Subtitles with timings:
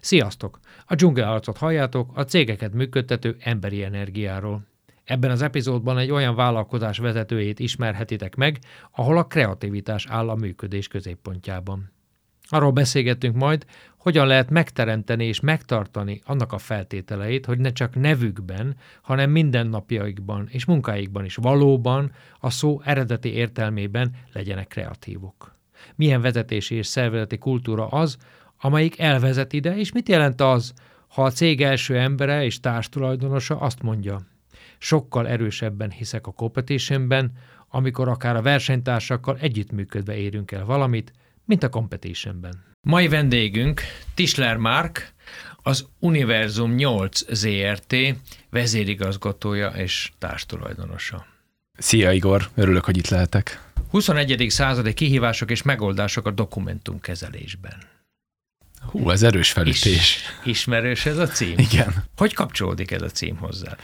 [0.00, 0.58] Sziasztok!
[0.86, 4.66] A dzsungelarcot halljátok a cégeket működtető emberi energiáról.
[5.04, 8.58] Ebben az epizódban egy olyan vállalkozás vezetőjét ismerhetitek meg,
[8.90, 11.92] ahol a kreativitás áll a működés középpontjában.
[12.50, 13.64] Arról beszélgetünk majd,
[13.96, 20.64] hogyan lehet megteremteni és megtartani annak a feltételeit, hogy ne csak nevükben, hanem mindennapjaikban és
[20.64, 25.56] munkáikban is valóban a szó eredeti értelmében legyenek kreatívok.
[25.94, 28.16] Milyen vezetési és szervezeti kultúra az,
[28.60, 30.72] amelyik elvezet ide, és mit jelent az,
[31.08, 34.20] ha a cég első embere és társtulajdonosa azt mondja,
[34.78, 37.32] sokkal erősebben hiszek a competitionben,
[37.68, 41.12] amikor akár a versenytársakkal együttműködve érünk el valamit,
[41.44, 42.64] mint a competitionben.
[42.80, 43.80] Mai vendégünk
[44.14, 45.12] Tisler Mark,
[45.62, 47.94] az Univerzum 8 ZRT
[48.50, 51.26] vezérigazgatója és társtulajdonosa.
[51.78, 53.66] Szia Igor, örülök, hogy itt lehetek.
[53.90, 54.46] 21.
[54.48, 57.76] századi kihívások és megoldások a dokumentumkezelésben.
[58.86, 59.86] Hú, ez erős felütés.
[59.86, 61.54] Is, ismerős ez a cím?
[61.56, 62.04] Igen.
[62.16, 63.76] Hogy kapcsolódik ez a cím hozzá?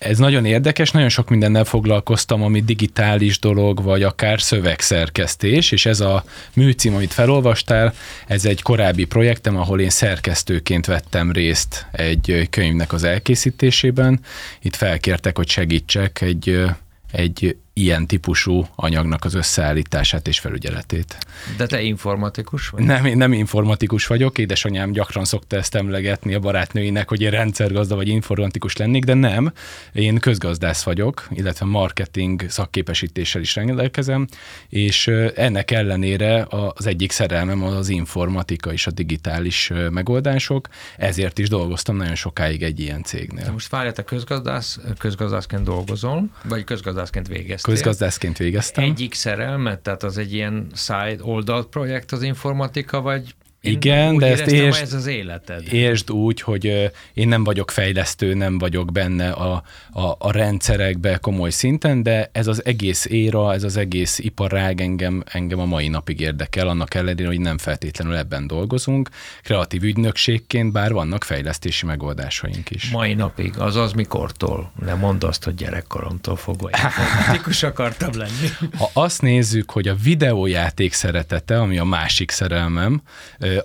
[0.00, 6.00] Ez nagyon érdekes, nagyon sok mindennel foglalkoztam, ami digitális dolog, vagy akár szövegszerkesztés, és ez
[6.00, 7.94] a műcím, amit felolvastál,
[8.26, 14.20] ez egy korábbi projektem, ahol én szerkesztőként vettem részt egy könyvnek az elkészítésében.
[14.62, 16.64] Itt felkértek, hogy segítsek egy,
[17.12, 21.18] egy ilyen típusú anyagnak az összeállítását és felügyeletét.
[21.56, 22.84] De te informatikus vagy?
[22.84, 27.94] Nem, én nem informatikus vagyok, édesanyám gyakran szokta ezt emlegetni a barátnőinek, hogy én rendszergazda
[27.94, 29.52] vagy informatikus lennék, de nem,
[29.92, 34.26] én közgazdász vagyok, illetve marketing szakképesítéssel is rendelkezem,
[34.68, 41.96] és ennek ellenére az egyik szerelmem az informatika és a digitális megoldások, ezért is dolgoztam
[41.96, 43.44] nagyon sokáig egy ilyen cégnél.
[43.44, 47.69] De most várjál, te közgazdász, közgazdászként dolgozol, vagy közgazdászként végeztél?
[47.70, 48.84] Közgazdászként végeztem.
[48.84, 54.26] Egyik szerelmet, tehát az egy ilyen side oldalt projekt az informatika, vagy én Igen, de
[54.26, 55.72] ezt értsd, ez az életed.
[55.72, 61.50] értsd úgy, hogy én nem vagyok fejlesztő, nem vagyok benne a, a, a rendszerekbe komoly
[61.50, 66.20] szinten, de ez az egész éra, ez az egész iparág engem, engem a mai napig
[66.20, 69.08] érdekel, annak ellenére, hogy nem feltétlenül ebben dolgozunk.
[69.42, 72.90] Kreatív ügynökségként, bár vannak fejlesztési megoldásaink is.
[72.90, 74.72] Mai napig, azaz mikortól?
[74.84, 78.70] Nem mondd azt, hogy gyerekkoromtól fogva informatikus akartam lenni.
[78.76, 83.02] Ha azt nézzük, hogy a videójáték szeretete, ami a másik szerelmem,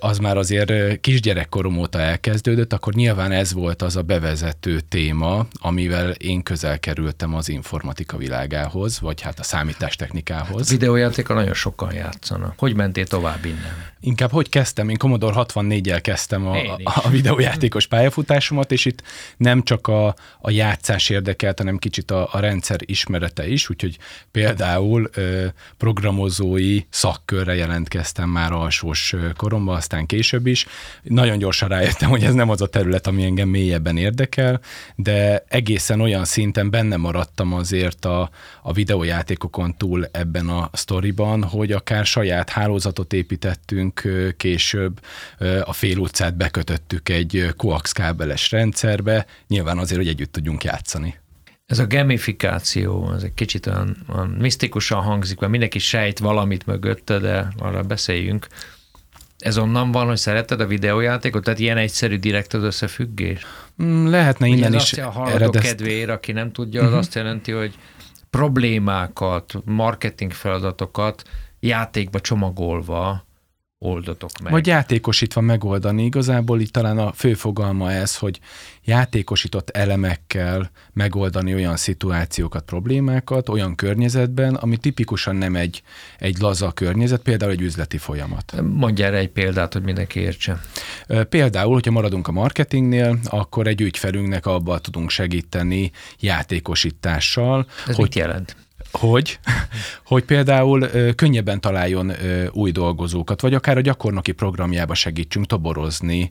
[0.00, 6.10] az már azért kisgyerekkorom óta elkezdődött, akkor nyilván ez volt az a bevezető téma, amivel
[6.10, 10.60] én közel kerültem az informatika világához, vagy hát a számítástechnikához.
[10.60, 12.54] Hát a videójátéka nagyon sokan játszanak.
[12.58, 13.94] Hogy mentél tovább innen?
[14.00, 14.88] Inkább hogy kezdtem?
[14.88, 19.02] Én Commodore 64-jel kezdtem a, a videójátékos pályafutásomat, és itt
[19.36, 23.98] nem csak a, a játszás érdekelt, hanem kicsit a, a rendszer ismerete is, úgyhogy
[24.30, 30.66] például ö, programozói szakkörre jelentkeztem már alsós koromban, aztán később is.
[31.02, 34.60] Nagyon gyorsan rájöttem, hogy ez nem az a terület, ami engem mélyebben érdekel,
[34.94, 38.30] de egészen olyan szinten benne maradtam azért a,
[38.62, 44.02] a videójátékokon túl ebben a sztoriban, hogy akár saját hálózatot építettünk
[44.36, 45.00] később,
[45.64, 51.14] a fél utcát bekötöttük egy coax kábeles rendszerbe, nyilván azért, hogy együtt tudjunk játszani.
[51.66, 57.18] Ez a gamifikáció, ez egy kicsit olyan, olyan misztikusan hangzik, mert mindenki sejt valamit mögötte,
[57.18, 58.46] de arra beszéljünk.
[59.38, 61.44] Ez onnan van, hogy szereted a videójátékot?
[61.44, 63.46] Tehát ilyen egyszerű direkt az összefüggés?
[63.82, 64.92] Mm, lehetne innen is.
[64.92, 67.00] Azt a hallgató kedvéért, aki nem tudja, az uh-huh.
[67.00, 67.74] azt jelenti, hogy
[68.30, 71.22] problémákat, marketing feladatokat
[71.60, 73.25] játékba csomagolva
[73.78, 74.52] oldotok meg.
[74.52, 76.04] Vagy játékosítva megoldani.
[76.04, 78.40] Igazából itt talán a fő fogalma ez, hogy
[78.84, 85.82] játékosított elemekkel megoldani olyan szituációkat, problémákat olyan környezetben, ami tipikusan nem egy,
[86.18, 88.54] egy laza környezet, például egy üzleti folyamat.
[88.62, 90.60] Mondj erre egy példát, hogy mindenki értse.
[91.28, 97.66] Például, hogyha maradunk a marketingnél, akkor egy ügyfelünknek abban tudunk segíteni játékosítással.
[97.86, 98.56] Ez hogy, mit jelent?
[98.96, 99.38] Hogy,
[100.04, 102.12] hogy például könnyebben találjon
[102.52, 106.30] új dolgozókat, vagy akár a gyakornoki programjába segítsünk toborozni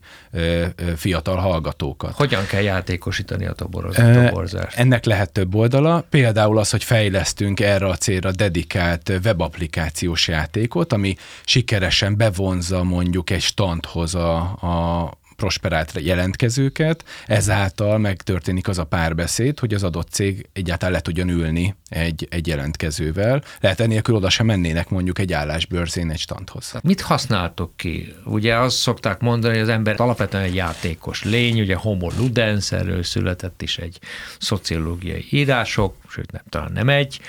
[0.95, 2.15] fiatal hallgatókat.
[2.15, 4.77] Hogyan kell játékosítani a toborzást?
[4.77, 11.15] Ennek lehet több oldala, például az, hogy fejlesztünk erre a célra dedikált webapplikációs játékot, ami
[11.45, 19.73] sikeresen bevonza mondjuk egy standhoz a, a prosperált jelentkezőket, ezáltal megtörténik az a párbeszéd, hogy
[19.73, 23.43] az adott cég egyáltalán le tudjon ülni egy, egy jelentkezővel.
[23.59, 26.73] Lehet enélkül oda sem mennének mondjuk egy állásbőrzén egy standhoz.
[26.83, 28.13] Mit használtok ki?
[28.25, 33.03] Ugye azt szokták mondani, hogy az ember alapvetően egy játékos lény, ugye homo ludens, erről
[33.03, 33.99] született is egy
[34.39, 37.19] szociológiai írások, sőt nem, talán nem egy.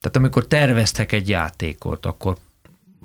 [0.00, 2.36] Tehát amikor terveztek egy játékot, akkor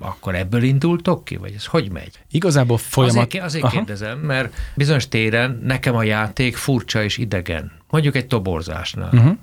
[0.02, 2.20] akkor ebből indultok ki, vagy ez hogy megy?
[2.32, 3.26] Igazából folyamat...
[3.26, 7.72] Azért, azért kérdezem, mert bizonyos téren nekem a játék furcsa és idegen.
[7.90, 9.10] Mondjuk egy toborzásnál.
[9.14, 9.38] Uh-huh.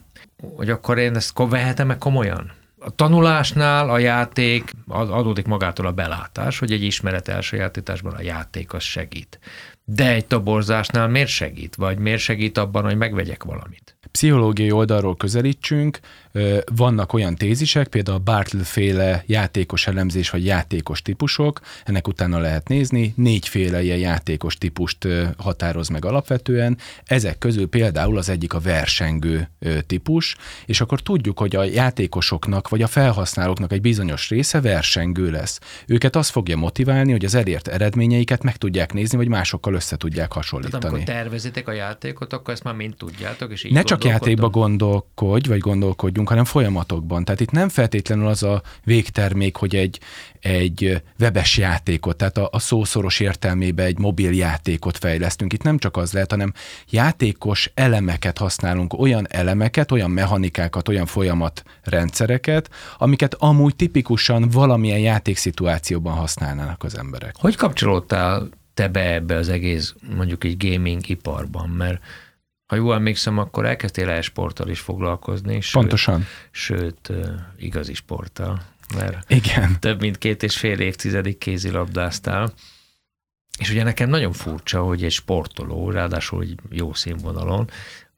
[0.56, 2.52] Hogy akkor én ezt vehetem meg komolyan?
[2.80, 8.82] A tanulásnál a játék adódik magától a belátás, hogy egy ismeret elsajátításban a játék az
[8.82, 9.38] segít.
[9.84, 11.74] De egy toborzásnál miért segít?
[11.74, 13.96] Vagy miért segít abban, hogy megvegyek valamit?
[14.10, 15.98] Pszichológiai oldalról közelítsünk,
[16.74, 22.68] vannak olyan tézisek, például a Bartle féle játékos elemzés vagy játékos típusok, ennek utána lehet
[22.68, 29.50] nézni, négyféle ilyen játékos típust határoz meg alapvetően, ezek közül például az egyik a versengő
[29.86, 30.36] típus,
[30.66, 35.60] és akkor tudjuk, hogy a játékosoknak vagy a felhasználóknak egy bizonyos része versengő lesz.
[35.86, 40.32] Őket az fogja motiválni, hogy az elért eredményeiket meg tudják nézni, vagy másokkal össze tudják
[40.32, 40.82] hasonlítani.
[40.82, 44.48] Tehát amikor tervezitek a játékot, akkor ezt már mind tudjátok, és így Ne csak játékba
[44.48, 47.24] gondolkodj, vagy gondolkodjunk, hanem folyamatokban.
[47.24, 50.00] Tehát itt nem feltétlenül az a végtermék, hogy egy,
[50.40, 55.52] egy webes játékot, tehát a, a szószoros értelmében egy mobil játékot fejlesztünk.
[55.52, 56.52] Itt nem csak az lehet, hanem
[56.90, 66.84] játékos elemeket használunk, olyan elemeket, olyan mechanikákat, olyan folyamatrendszereket, amiket amúgy tipikusan valamilyen játékszituációban használnának
[66.84, 67.34] az emberek.
[67.38, 72.00] Hogy kapcsolódtál te be ebbe az egész, mondjuk egy gaming iparban, mert
[72.68, 75.60] ha jól emlékszem, akkor elkezdtél e-sporttal is foglalkozni.
[75.60, 76.26] Sőt, Pontosan.
[76.50, 77.12] Sőt,
[77.58, 78.62] igazi sporttal,
[78.94, 79.76] mert Igen.
[79.80, 82.52] több mint két és fél évtizedig kézilabdáztál.
[83.58, 87.70] És ugye nekem nagyon furcsa, hogy egy sportoló, ráadásul hogy jó színvonalon,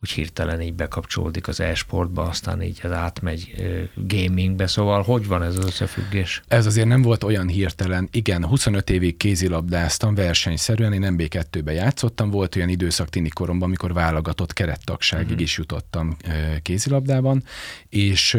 [0.02, 3.54] úgy hirtelen így bekapcsolódik az e-sportba, aztán így az átmegy
[3.94, 6.42] gamingbe, szóval hogy van ez az összefüggés?
[6.48, 8.08] Ez azért nem volt olyan hirtelen.
[8.12, 14.52] Igen, 25 évig kézilabdáztam versenyszerűen, én MB2-be játszottam, volt olyan időszak tini koromban, amikor válogatott
[14.52, 15.42] kerettagságig uh-huh.
[15.42, 16.16] is jutottam
[16.62, 17.44] kézilabdában,
[17.88, 18.38] és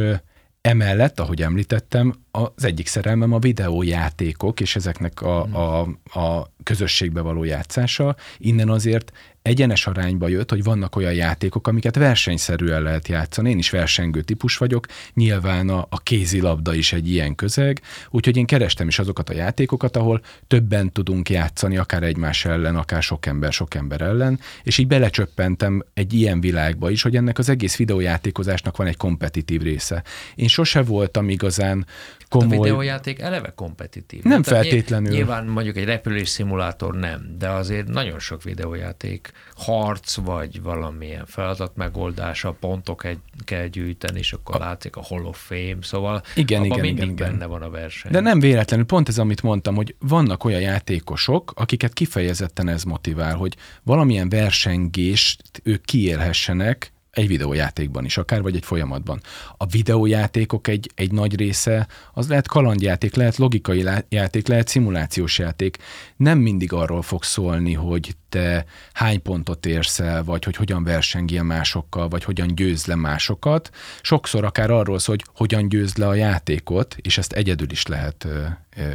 [0.61, 5.55] Emellett, ahogy említettem, az egyik szerelmem a videójátékok, és ezeknek a, mhm.
[5.55, 5.79] a,
[6.19, 8.15] a közösségbe való játszása.
[8.37, 13.49] Innen azért egyenes arányba jött, hogy vannak olyan játékok, amiket versenyszerűen lehet játszani.
[13.49, 18.45] Én is versengő típus vagyok, nyilván a, a kézilabda is egy ilyen közeg, úgyhogy én
[18.45, 23.53] kerestem is azokat a játékokat, ahol többen tudunk játszani, akár egymás ellen, akár sok ember,
[23.53, 28.77] sok ember ellen, és így belecsöppentem egy ilyen világba is, hogy ennek az egész videójátékozásnak
[28.77, 30.03] van egy kompetitív része.
[30.35, 31.85] Én sose voltam igazán
[32.29, 32.57] komoly...
[32.57, 34.23] A videójáték eleve kompetitív.
[34.23, 35.11] Nem Tehát feltétlenül.
[35.11, 41.75] Nyilván mondjuk egy repülés szimulátor nem, de azért nagyon sok videójáték harc, vagy valamilyen feladat
[41.75, 44.59] megoldása, pontok egy, kell gyűjteni, és akkor a...
[44.59, 47.49] látszik a Hall of Fame, szóval igen, igen, mindig igen, benne igen.
[47.49, 48.11] van a verseny.
[48.11, 53.35] De nem véletlenül, pont ez, amit mondtam, hogy vannak olyan játékosok, akiket kifejezetten ez motivál,
[53.35, 59.21] hogy valamilyen versengést ők kiélhessenek, egy videójátékban is, akár vagy egy folyamatban.
[59.57, 65.77] A videójátékok egy, egy nagy része, az lehet kalandjáték, lehet logikai játék, lehet szimulációs játék.
[66.17, 71.43] Nem mindig arról fog szólni, hogy te hány pontot érsz el, vagy hogy hogyan versengél
[71.43, 73.69] másokkal, vagy hogyan győz le másokat.
[74.01, 78.27] Sokszor akár arról szól, hogy hogyan győz le a játékot, és ezt egyedül is lehet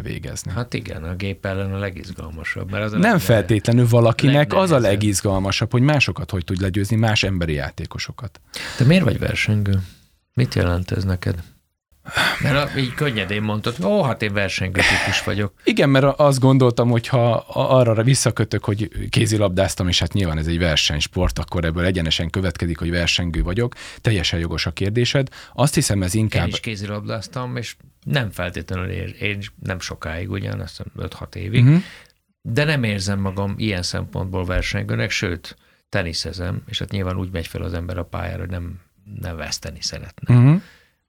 [0.03, 0.53] végezni.
[0.53, 2.71] Hát igen, a gép ellen a legizgalmasabb.
[2.71, 7.23] Mert az a Nem feltétlenül valakinek az a legizgalmasabb, hogy másokat hogy tud legyőzni, más
[7.23, 8.41] emberi játékosokat.
[8.79, 9.83] De miért vagy versengő?
[10.35, 11.43] Mit jelent ez neked?
[12.43, 15.53] Mert így könnyedén mondtad, ó, hát én versengő típus vagyok.
[15.65, 20.59] Igen, mert azt gondoltam, hogy ha arra visszakötök, hogy kézilabdáztam, és hát nyilván ez egy
[20.59, 23.75] versenysport, akkor ebből egyenesen következik, hogy versengő vagyok.
[24.01, 25.29] Teljesen jogos a kérdésed.
[25.55, 26.47] Azt hiszem, ez inkább...
[26.47, 31.83] Én is kézilabdáztam, és nem feltétlenül ér, én nem sokáig, ugyan, azt 5-6 évig, uh-huh.
[32.43, 35.57] de nem érzem magam ilyen szempontból versengőnek, sőt,
[35.89, 38.81] teniszezem, és hát nyilván úgy megy fel az ember a pályára, hogy nem,
[39.21, 40.35] nem veszteni szeretne.
[40.35, 40.63] Uh-huh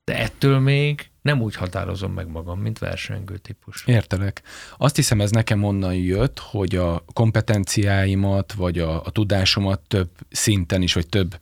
[0.08, 3.84] de ettől még nem úgy határozom meg magam, mint versengő típus.
[3.86, 4.42] Értelek.
[4.78, 10.82] Azt hiszem, ez nekem onnan jött, hogy a kompetenciáimat, vagy a, a tudásomat több szinten
[10.82, 11.40] is, vagy több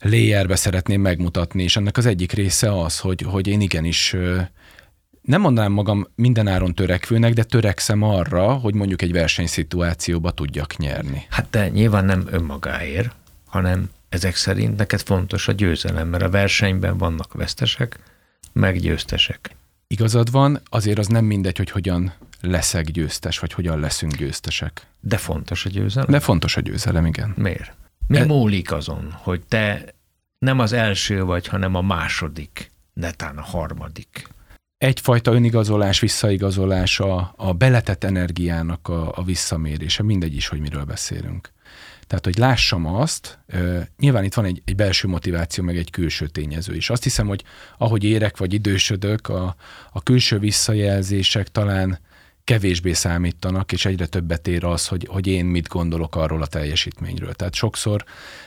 [0.00, 4.16] layerbe szeretném megmutatni, és ennek az egyik része az, hogy, hogy én igenis
[5.22, 11.26] nem mondanám magam mindenáron törekvőnek, de törekszem arra, hogy mondjuk egy versenyszituációba tudjak nyerni.
[11.30, 13.14] Hát de nyilván nem önmagáért,
[13.46, 17.98] hanem ezek szerint neked fontos a győzelem, mert a versenyben vannak vesztesek,
[18.52, 19.56] meg győztesek.
[19.86, 24.86] Igazad van, azért az nem mindegy, hogy hogyan leszek győztes, vagy hogyan leszünk győztesek.
[25.00, 26.10] De fontos a győzelem?
[26.10, 27.34] De fontos a győzelem, igen.
[27.36, 27.72] Miért?
[28.06, 28.24] Mi e...
[28.24, 29.84] múlik azon, hogy te
[30.38, 34.28] nem az első vagy, hanem a második, netán a harmadik?
[34.78, 41.52] egyfajta önigazolás, visszaigazolás, a, a beletett energiának a, a visszamérése, mindegy is, hogy miről beszélünk.
[42.12, 43.38] Tehát, hogy lássam azt,
[43.98, 46.90] nyilván itt van egy, egy belső motiváció, meg egy külső tényező is.
[46.90, 47.44] Azt hiszem, hogy
[47.78, 49.56] ahogy érek vagy idősödök, a,
[49.92, 51.98] a külső visszajelzések talán
[52.44, 57.32] kevésbé számítanak, és egyre többet ér az, hogy, hogy én mit gondolok arról a teljesítményről.
[57.32, 58.04] Tehát sokszor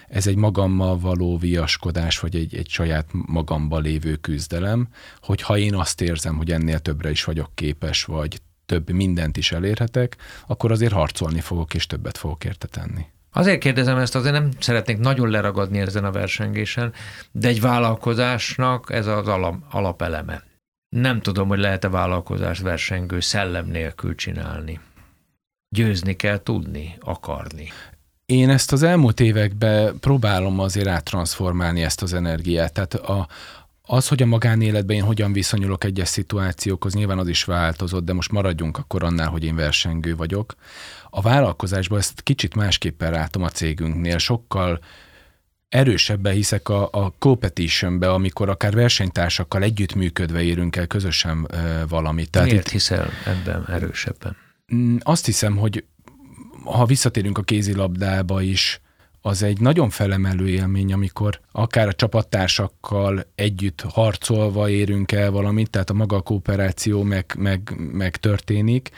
[0.07, 4.88] ez egy magammal való viaskodás, vagy egy, egy saját magamba lévő küzdelem,
[5.22, 9.51] hogy ha én azt érzem, hogy ennél többre is vagyok képes, vagy több mindent is
[9.51, 10.17] elérhetek,
[10.48, 13.13] akkor azért harcolni fogok, és többet fogok érte tenni.
[13.36, 16.94] Azért kérdezem ezt, azért nem szeretnék nagyon leragadni ezen a versengésen,
[17.32, 20.44] de egy vállalkozásnak ez az alap, alapeleme.
[20.89, 24.80] Nem tudom, hogy lehet-e vállalkozást versengő szellem nélkül csinálni.
[25.70, 27.72] Győzni kell tudni, akarni.
[28.25, 32.74] Én ezt az elmúlt években próbálom azért áttransformálni ezt az energiát.
[32.74, 33.27] Tehát a,
[33.82, 38.32] az, hogy a magánéletben én hogyan viszonyulok egyes szituációkhoz, nyilván az is változott, de most
[38.32, 40.56] maradjunk akkor annál, hogy én versengő vagyok.
[41.17, 44.79] A vállalkozásban ezt kicsit másképpen látom a cégünknél, sokkal
[45.69, 52.29] erősebben hiszek a, a competitionbe, amikor akár versenytársakkal együttműködve érünk el közösen e, valamit.
[52.29, 54.36] Tehát Miért itt, hiszel ebben erősebben?
[54.75, 55.84] Mm, azt hiszem, hogy
[56.63, 58.81] ha visszatérünk a kézilabdába is,
[59.22, 65.89] az egy nagyon felemelő élmény, amikor akár a csapattársakkal együtt harcolva érünk el valamit, tehát
[65.89, 68.89] a maga a kooperáció meg, meg, meg történik,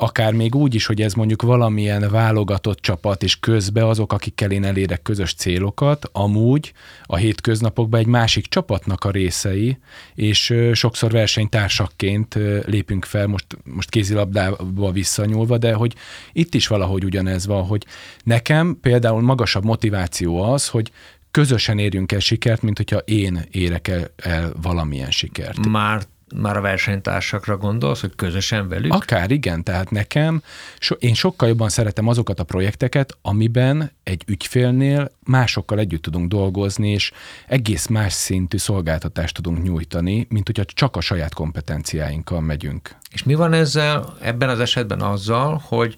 [0.00, 4.64] akár még úgy is, hogy ez mondjuk valamilyen válogatott csapat, és közben azok, akikkel én
[4.64, 6.72] elérek közös célokat, amúgy
[7.04, 9.78] a hétköznapokban egy másik csapatnak a részei,
[10.14, 15.94] és sokszor versenytársakként lépünk fel, most, most kézilabdába visszanyúlva, de hogy
[16.32, 17.86] itt is valahogy ugyanez van, hogy
[18.24, 20.90] nekem például magasabb motiváció az, hogy
[21.30, 25.66] közösen érjünk el sikert, mint hogyha én érek el, el valamilyen sikert.
[25.66, 26.02] Már
[26.34, 28.92] már a versenytársakra gondolsz, hogy közösen velük?
[28.92, 30.42] Akár igen, tehát nekem,
[30.78, 36.90] so, én sokkal jobban szeretem azokat a projekteket, amiben egy ügyfélnél másokkal együtt tudunk dolgozni,
[36.90, 37.12] és
[37.46, 42.96] egész más szintű szolgáltatást tudunk nyújtani, mint hogyha csak a saját kompetenciáinkkal megyünk.
[43.10, 45.96] És mi van ezzel ebben az esetben azzal, hogy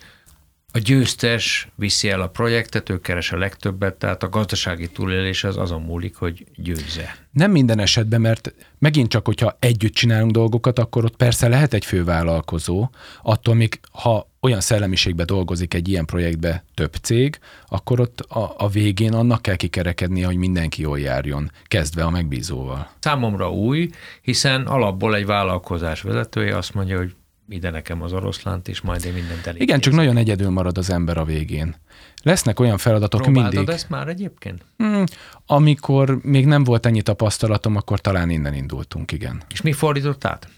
[0.73, 5.57] a győztes viszi el a projektet, ő keres a legtöbbet, tehát a gazdasági túlélés az
[5.57, 7.17] azon múlik, hogy győzze.
[7.33, 11.85] Nem minden esetben, mert megint csak, hogyha együtt csinálunk dolgokat, akkor ott persze lehet egy
[11.85, 12.91] fővállalkozó,
[13.23, 17.39] attól még, ha olyan szellemiségbe dolgozik egy ilyen projektbe több cég,
[17.69, 22.91] akkor ott a, a végén annak kell kikerekednie, hogy mindenki jól járjon, kezdve a megbízóval.
[22.99, 23.91] Számomra új,
[24.23, 27.15] hiszen alapból egy vállalkozás vezetője azt mondja, hogy
[27.49, 29.63] ide nekem az oroszlánt, és majd én mindent elég.
[29.63, 31.75] Igen, csak nagyon egyedül marad az ember a végén.
[32.23, 33.75] Lesznek olyan feladatok Próbáltad mindig.
[33.75, 34.65] ezt már egyébként?
[34.77, 35.05] Hmm,
[35.47, 39.43] amikor még nem volt ennyi tapasztalatom, akkor talán innen indultunk, igen.
[39.51, 40.49] És mi fordított át?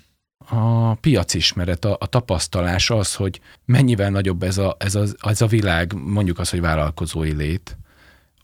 [0.49, 5.47] A piacismeret, a, a tapasztalás az, hogy mennyivel nagyobb ez a, ez, a, ez a
[5.47, 7.77] világ, mondjuk az, hogy vállalkozói lét,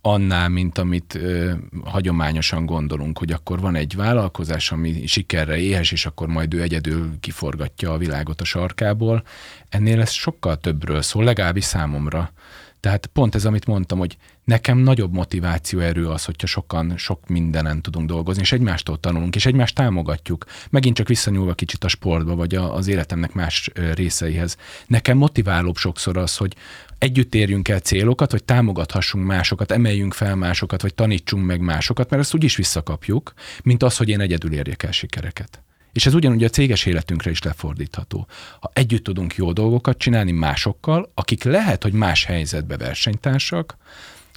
[0.02, 1.52] annál, mint amit ö,
[1.84, 7.10] hagyományosan gondolunk, hogy akkor van egy vállalkozás, ami sikerre éhes, és akkor majd ő egyedül
[7.20, 9.22] kiforgatja a világot a sarkából.
[9.68, 12.32] Ennél ez sokkal többről szól, legalábbis számomra.
[12.80, 17.82] Tehát pont ez, amit mondtam, hogy nekem nagyobb motiváció erő az, hogyha sokan sok mindenen
[17.82, 20.44] tudunk dolgozni, és egymástól tanulunk, és egymást támogatjuk.
[20.70, 24.56] Megint csak visszanyúlva kicsit a sportba, vagy a, az életemnek más részeihez.
[24.86, 26.54] Nekem motiválóbb sokszor az, hogy
[27.00, 32.22] együtt érjünk el célokat, hogy támogathassunk másokat, emeljünk fel másokat, vagy tanítsunk meg másokat, mert
[32.22, 35.62] ezt úgyis visszakapjuk, mint az, hogy én egyedül érjek el sikereket.
[35.92, 38.26] És ez ugyanúgy a céges életünkre is lefordítható.
[38.60, 43.76] Ha együtt tudunk jó dolgokat csinálni másokkal, akik lehet, hogy más helyzetbe versenytársak,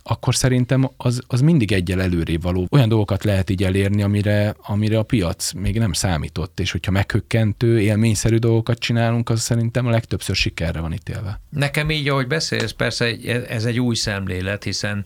[0.04, 2.68] akkor szerintem az, az mindig egyel előrébb való.
[2.72, 7.82] Olyan dolgokat lehet így elérni, amire, amire a piac még nem számított, és hogyha meghökkentő,
[7.82, 11.42] élményszerű dolgokat csinálunk, az szerintem a legtöbbször sikerre van ítélve.
[11.50, 13.16] Nekem így, ahogy beszélsz, persze
[13.48, 15.06] ez egy új szemlélet, hiszen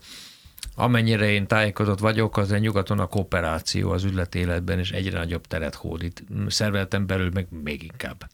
[0.74, 5.74] amennyire én tájékozott vagyok, az egy nyugaton a kooperáció az üzletéletben, és egyre nagyobb teret
[5.74, 6.24] hódít.
[6.48, 8.30] Szerveleten belül meg még inkább.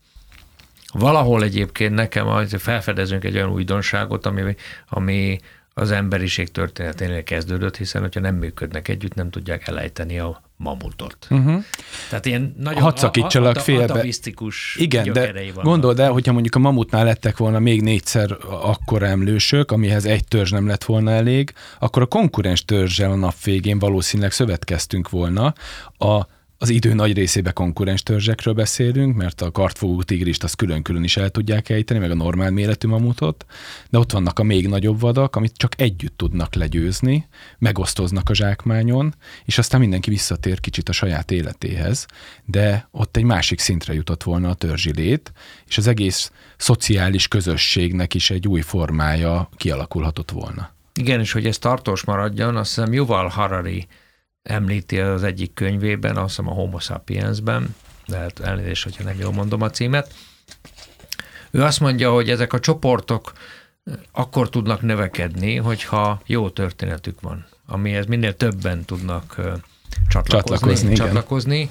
[0.92, 4.54] Valahol egyébként nekem felfedezünk egy olyan újdonságot, ami,
[4.88, 5.38] ami
[5.74, 11.26] az emberiség történeténél kezdődött, hiszen hogyha nem működnek együtt, nem tudják elejteni a mamutot.
[11.30, 11.64] Uh-huh.
[12.08, 14.06] Tehát ilyen nagyon Hadd szakítsalak félbe.
[14.76, 20.04] Igen, de gondold el, hogyha mondjuk a mamutnál lettek volna még négyszer akkor emlősök, amihez
[20.04, 25.10] egy törzs nem lett volna elég, akkor a konkurens törzsel a nap végén valószínűleg szövetkeztünk
[25.10, 25.54] volna.
[25.98, 26.26] A
[26.64, 31.30] az idő nagy részébe konkurens törzsekről beszélünk, mert a kartfogó tigrist azt külön-külön is el
[31.30, 33.47] tudják ejteni, meg a normál méretű mamutot,
[33.90, 37.28] de ott vannak a még nagyobb vadak, amit csak együtt tudnak legyőzni,
[37.59, 42.06] megosztoznak a zsákmányon, és aztán mindenki visszatér kicsit a saját életéhez,
[42.44, 45.33] de ott egy másik szintre jutott volna a törzsi lét,
[45.66, 50.71] és az egész szociális közösségnek is egy új formája kialakulhatott volna.
[50.94, 53.87] Igen, és hogy ez tartós maradjon, azt hiszem Yuval Harari
[54.44, 57.74] említi az egyik könyvében, azt hiszem a Homo sapiensben,
[58.06, 60.14] lehet elnézést, hogyha nem jól mondom a címet.
[61.50, 63.32] Ő azt mondja, hogy ezek a csoportok
[64.12, 69.34] akkor tudnak növekedni, hogyha jó történetük van, amihez minél többen tudnak
[70.08, 70.56] csatlakozni.
[70.56, 71.70] csatlakozni, csatlakozni.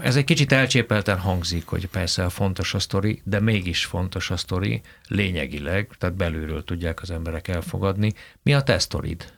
[0.00, 4.80] Ez egy kicsit elcsépelten hangzik, hogy persze fontos a sztori, de mégis fontos a sztori
[5.08, 8.12] lényegileg, tehát belülről tudják az emberek elfogadni.
[8.42, 9.32] Mi a te sztorid?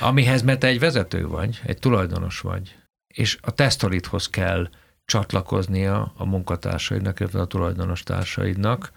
[0.00, 2.76] Amihez, mert te egy vezető vagy, egy tulajdonos vagy,
[3.14, 4.68] és a te sztoridhoz kell
[5.04, 8.92] csatlakoznia a munkatársaidnak, illetve a tulajdonos társaidnak,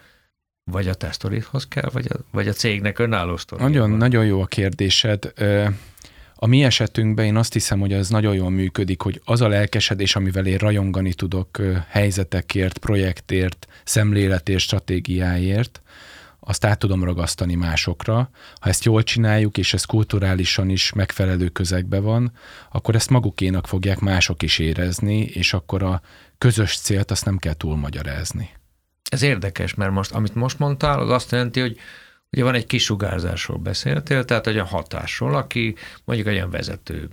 [0.71, 3.37] vagy a te sztoridhoz kell, vagy a, vagy a cégnek önálló?
[3.57, 5.33] Nagyon, nagyon jó a kérdésed.
[6.35, 10.15] A mi esetünkben én azt hiszem, hogy ez nagyon jól működik, hogy az a lelkesedés,
[10.15, 15.81] amivel én rajongani tudok helyzetekért, projektért, szemléletért, stratégiáért,
[16.47, 18.29] azt át tudom ragasztani másokra.
[18.59, 22.31] Ha ezt jól csináljuk, és ez kulturálisan is megfelelő közegben van,
[22.71, 26.01] akkor ezt magukénak fogják mások is érezni, és akkor a
[26.37, 28.49] közös célt azt nem kell túlmagyarázni.
[29.11, 31.77] Ez érdekes, mert most, amit most mondtál, az azt jelenti, hogy
[32.31, 35.75] Ugye van egy kisugárzásról beszéltél, tehát egy a hatásról, aki
[36.05, 37.09] mondjuk egy olyan vezető,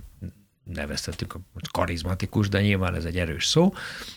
[0.63, 1.35] nevezhetünk
[1.71, 3.73] karizmatikus, de nyilván ez egy erős szó,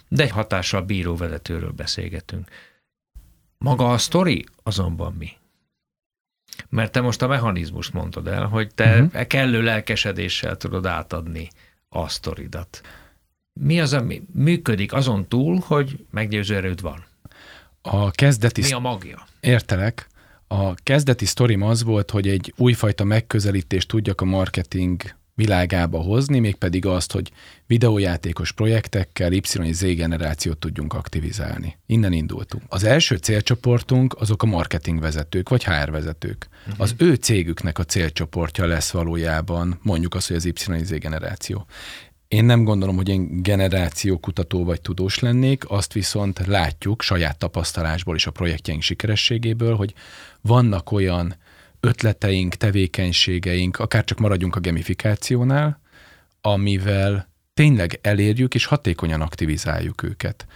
[0.09, 2.49] de egy hatással bíró vezetőről beszélgetünk.
[3.59, 5.31] Maga a sztori azonban mi?
[6.69, 9.27] Mert te most a mechanizmust mondod el, hogy te uh-huh.
[9.27, 11.49] kellő lelkesedéssel tudod átadni
[11.89, 12.81] a sztoridat.
[13.61, 17.05] Mi az, ami működik azon túl, hogy meggyőző erőd van?
[17.83, 18.61] A kezdeti...
[18.61, 19.27] Mi a magja?
[19.41, 20.07] Értelek.
[20.47, 25.03] A kezdeti sztorim az volt, hogy egy újfajta megközelítést tudjak a marketing
[25.39, 27.31] világába hozni, mégpedig azt, hogy
[27.67, 31.77] videójátékos projektekkel Y-Z generációt tudjunk aktivizálni.
[31.87, 32.63] Innen indultunk.
[32.69, 36.49] Az első célcsoportunk azok a marketing vezetők, vagy HR vezetők.
[36.67, 36.81] Uh-huh.
[36.81, 41.67] Az ő cégüknek a célcsoportja lesz valójában mondjuk az, hogy az Y-Z generáció.
[42.29, 48.27] Én nem gondolom, hogy én generációkutató vagy tudós lennék, azt viszont látjuk saját tapasztalásból és
[48.27, 49.95] a projektjeink sikerességéből, hogy
[50.41, 51.35] vannak olyan
[51.81, 55.81] ötleteink, tevékenységeink, akár csak maradjunk a gamifikációnál,
[56.41, 60.47] amivel tényleg elérjük és hatékonyan aktivizáljuk őket.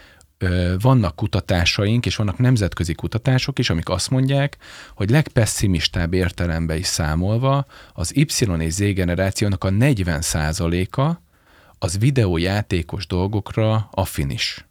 [0.79, 4.57] Vannak kutatásaink, és vannak nemzetközi kutatások is, amik azt mondják,
[4.95, 8.27] hogy legpesszimistább értelemben is számolva az Y
[8.59, 11.21] és Z generációnak a 40%-a
[11.79, 14.67] az videójátékos dolgokra affinis.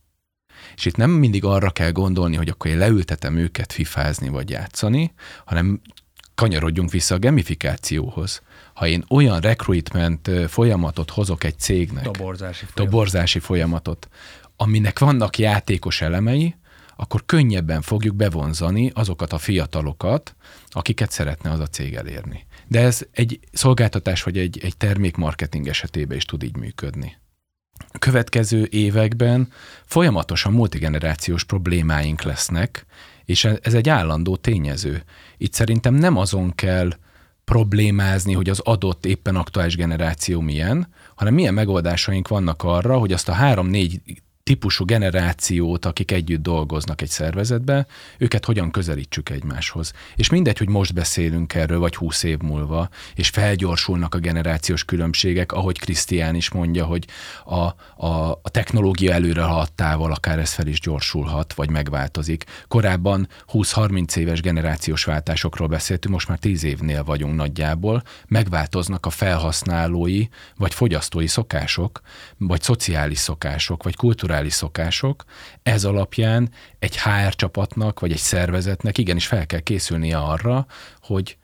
[0.75, 5.13] És itt nem mindig arra kell gondolni, hogy akkor én leültetem őket fifázni vagy játszani,
[5.45, 5.81] hanem
[6.41, 8.41] kanyarodjunk vissza a gamifikációhoz.
[8.73, 12.91] Ha én olyan recruitment folyamatot hozok egy cégnek, toborzási, folyamat.
[12.91, 14.09] toborzási folyamatot,
[14.55, 16.55] aminek vannak játékos elemei,
[16.95, 20.35] akkor könnyebben fogjuk bevonzani azokat a fiatalokat,
[20.69, 22.45] akiket szeretne az a cég elérni.
[22.67, 27.17] De ez egy szolgáltatás vagy egy, egy termék marketing esetében is tud így működni.
[27.91, 29.51] A következő években
[29.85, 32.85] folyamatosan multigenerációs problémáink lesznek,
[33.25, 35.03] és ez egy állandó tényező.
[35.37, 36.89] Itt szerintem nem azon kell
[37.43, 43.29] problémázni, hogy az adott éppen aktuális generáció milyen, hanem milyen megoldásaink vannak arra, hogy azt
[43.29, 44.01] a három-négy
[44.43, 47.85] típusú generációt, akik együtt dolgoznak egy szervezetbe,
[48.17, 49.91] őket hogyan közelítsük egymáshoz.
[50.15, 55.51] És mindegy, hogy most beszélünk erről, vagy húsz év múlva, és felgyorsulnak a generációs különbségek,
[55.51, 57.07] ahogy Krisztián is mondja, hogy
[57.45, 57.55] a,
[58.05, 62.43] a, a technológia előre haladtával akár ez fel is gyorsulhat, vagy megváltozik.
[62.67, 70.27] Korábban 20-30 éves generációs váltásokról beszéltünk, most már 10 évnél vagyunk nagyjából, megváltoznak a felhasználói,
[70.57, 72.01] vagy fogyasztói szokások,
[72.37, 75.23] vagy szociális szokások, vagy kulturális kulturális szokások,
[75.63, 80.65] ez alapján egy HR csapatnak, vagy egy szervezetnek igenis fel kell készülnie arra,
[81.01, 81.37] hogy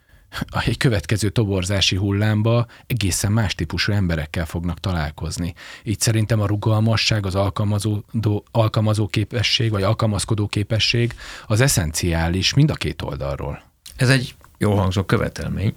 [0.66, 5.54] egy következő toborzási hullámba egészen más típusú emberekkel fognak találkozni.
[5.84, 8.04] Így szerintem a rugalmasság, az alkalmazó,
[8.52, 11.14] alkalmazó képesség, vagy alkalmazkodó képesség
[11.48, 13.62] az eszenciális mind a két oldalról.
[13.96, 15.74] Ez egy jó hangzó követelmény,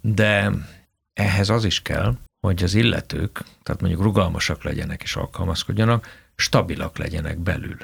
[0.00, 0.50] de
[1.12, 6.06] ehhez az is kell, hogy az illetők, tehát mondjuk rugalmasak legyenek és alkalmazkodjanak,
[6.40, 7.76] stabilak legyenek belül.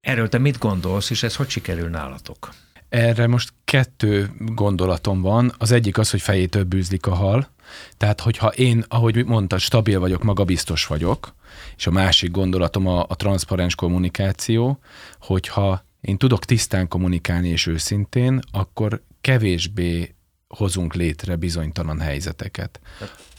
[0.00, 2.52] Erről te mit gondolsz, és ez hogy sikerül nálatok?
[2.88, 5.54] Erre most kettő gondolatom van.
[5.58, 7.48] Az egyik az, hogy fejétől bűzlik a hal.
[7.96, 11.34] Tehát, hogyha én, ahogy mondtad, stabil vagyok, magabiztos vagyok,
[11.76, 14.78] és a másik gondolatom a, a transzparens kommunikáció,
[15.20, 20.14] hogyha én tudok tisztán kommunikálni és őszintén, akkor kevésbé
[20.48, 22.80] hozunk létre bizonytalan helyzeteket.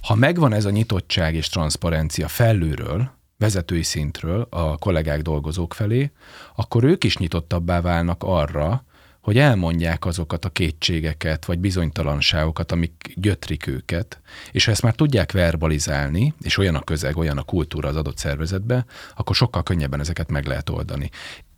[0.02, 3.12] Ha megvan ez a nyitottság és transzparencia felülről,
[3.44, 6.12] vezetői szintről a kollégák dolgozók felé,
[6.56, 8.86] akkor ők is nyitottabbá válnak arra,
[9.22, 15.32] hogy elmondják azokat a kétségeket, vagy bizonytalanságokat, amik gyötrik őket, és ha ezt már tudják
[15.32, 20.30] verbalizálni, és olyan a közeg, olyan a kultúra az adott szervezetbe, akkor sokkal könnyebben ezeket
[20.30, 21.10] meg lehet oldani.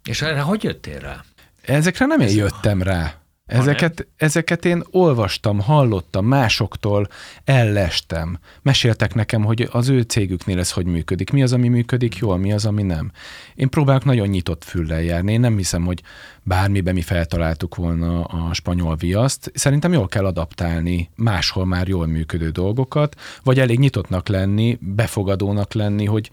[0.04, 1.24] És erre hogy jöttél rá?
[1.62, 3.25] Ezekre nem én jöttem rá.
[3.46, 7.08] Ezeket, ezeket én olvastam, hallottam, másoktól
[7.44, 8.40] ellestem.
[8.62, 12.54] Meséltek nekem, hogy az ő cégüknél ez hogy működik, mi az, ami működik jól, mi
[12.54, 13.12] az, ami nem.
[13.56, 15.32] Én próbálok nagyon nyitott füllel járni.
[15.32, 16.02] Én nem hiszem, hogy
[16.44, 19.52] bármiben mi feltaláltuk volna a spanyol viaszt.
[19.54, 26.06] Szerintem jól kell adaptálni máshol már jól működő dolgokat, vagy elég nyitottnak lenni, befogadónak lenni,
[26.06, 26.32] hogy,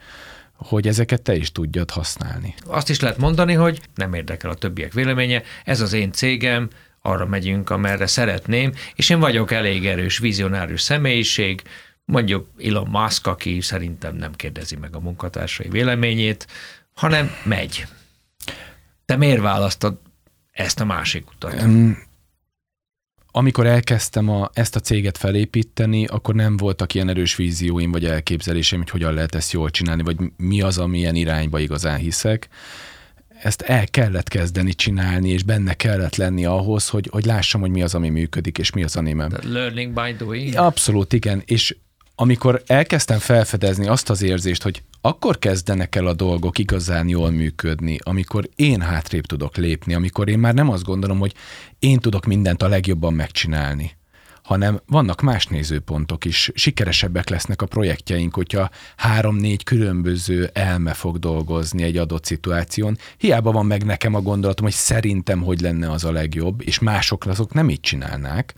[0.55, 2.55] hogy ezeket te is tudjad használni.
[2.67, 6.69] Azt is lehet mondani, hogy nem érdekel a többiek véleménye, ez az én cégem,
[7.03, 11.63] arra megyünk, amerre szeretném, és én vagyok elég erős, vizionárius személyiség,
[12.05, 16.47] mondjuk Elon Musk, aki szerintem nem kérdezi meg a munkatársai véleményét,
[16.95, 17.87] hanem megy.
[19.05, 19.99] Te miért választod
[20.51, 21.55] ezt a másik utat?
[23.35, 28.81] Amikor elkezdtem a, ezt a céget felépíteni, akkor nem voltak ilyen erős vízióim vagy elképzeléseim,
[28.81, 32.49] hogy hogyan lehet ezt jól csinálni, vagy mi az, amilyen irányba igazán hiszek
[33.43, 37.83] ezt el kellett kezdeni csinálni, és benne kellett lenni ahhoz, hogy, hogy lássam, hogy mi
[37.83, 39.31] az, ami működik, és mi az, ami nem.
[39.43, 40.55] Learning by doing?
[40.55, 41.43] Abszolút, igen.
[41.47, 41.77] És
[42.15, 47.99] amikor elkezdtem felfedezni azt az érzést, hogy akkor kezdenek el a dolgok igazán jól működni,
[48.03, 51.35] amikor én hátrébb tudok lépni, amikor én már nem azt gondolom, hogy
[51.79, 53.97] én tudok mindent a legjobban megcsinálni,
[54.43, 56.51] hanem vannak más nézőpontok is.
[56.55, 62.99] Sikeresebbek lesznek a projektjeink, hogyha három-négy különböző elme fog dolgozni egy adott szituáción.
[63.17, 67.27] Hiába van meg nekem a gondolatom, hogy szerintem hogy lenne az a legjobb, és mások
[67.27, 68.55] azok nem így csinálnák.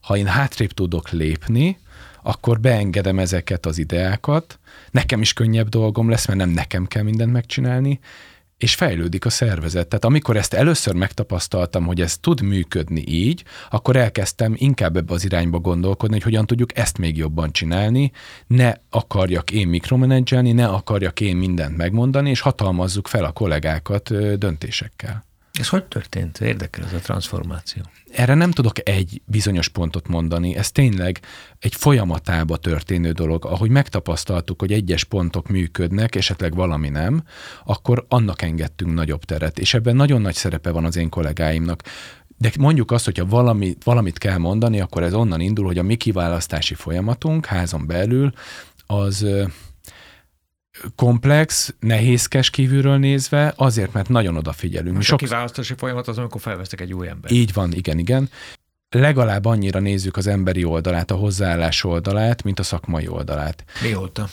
[0.00, 1.78] Ha én hátrébb tudok lépni,
[2.22, 4.58] akkor beengedem ezeket az ideákat,
[4.90, 8.00] nekem is könnyebb dolgom lesz, mert nem nekem kell mindent megcsinálni,
[8.58, 9.88] és fejlődik a szervezet.
[9.88, 15.24] Tehát amikor ezt először megtapasztaltam, hogy ez tud működni így, akkor elkezdtem inkább ebbe az
[15.24, 18.12] irányba gondolkodni, hogy hogyan tudjuk ezt még jobban csinálni,
[18.46, 25.27] ne akarjak én mikromenedzselni, ne akarjak én mindent megmondani, és hatalmazzuk fel a kollégákat döntésekkel.
[25.52, 26.40] Ez hogy történt?
[26.40, 27.82] Érdekel ez a transformáció.
[28.12, 30.56] Erre nem tudok egy bizonyos pontot mondani.
[30.56, 31.20] Ez tényleg
[31.58, 33.44] egy folyamatába történő dolog.
[33.44, 37.22] Ahogy megtapasztaltuk, hogy egyes pontok működnek, esetleg valami nem,
[37.64, 39.58] akkor annak engedtünk nagyobb teret.
[39.58, 41.82] És ebben nagyon nagy szerepe van az én kollégáimnak.
[42.36, 45.94] De mondjuk azt, hogyha valami, valamit kell mondani, akkor ez onnan indul, hogy a mi
[45.94, 48.32] kiválasztási folyamatunk házon belül
[48.86, 49.26] az
[50.96, 54.96] komplex, nehézkes kívülről nézve, azért, mert nagyon odafigyelünk.
[54.96, 55.20] Most Sok...
[55.20, 57.34] a kiválasztási folyamat az, amikor felvesztek egy új embert.
[57.34, 58.30] Így van, igen, igen.
[58.90, 63.64] Legalább annyira nézzük az emberi oldalát, a hozzáállás oldalát, mint a szakmai oldalát.
[63.82, 64.28] Mióta?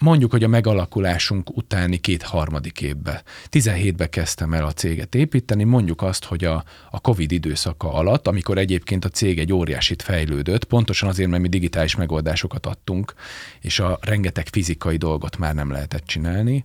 [0.00, 3.20] Mondjuk, hogy a megalakulásunk utáni két harmadik évben.
[3.50, 8.58] 17-ben kezdtem el a céget építeni, mondjuk azt, hogy a, a Covid időszaka alatt, amikor
[8.58, 13.14] egyébként a cég egy óriásit fejlődött, pontosan azért, mert mi digitális megoldásokat adtunk,
[13.60, 16.64] és a rengeteg fizikai dolgot már nem lehetett csinálni,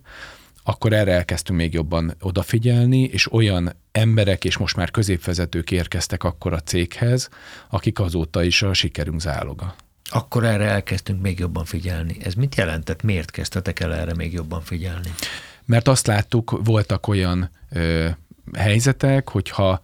[0.68, 6.52] akkor erre elkezdtünk még jobban odafigyelni, és olyan emberek és most már középvezetők érkeztek akkor
[6.52, 7.28] a céghez,
[7.70, 9.74] akik azóta is a sikerünk záloga.
[10.08, 12.16] Akkor erre elkezdtünk még jobban figyelni.
[12.22, 13.02] Ez mit jelentett?
[13.02, 15.08] Miért kezdtetek el erre még jobban figyelni?
[15.64, 18.08] Mert azt láttuk, voltak olyan ö,
[18.54, 19.80] helyzetek, hogyha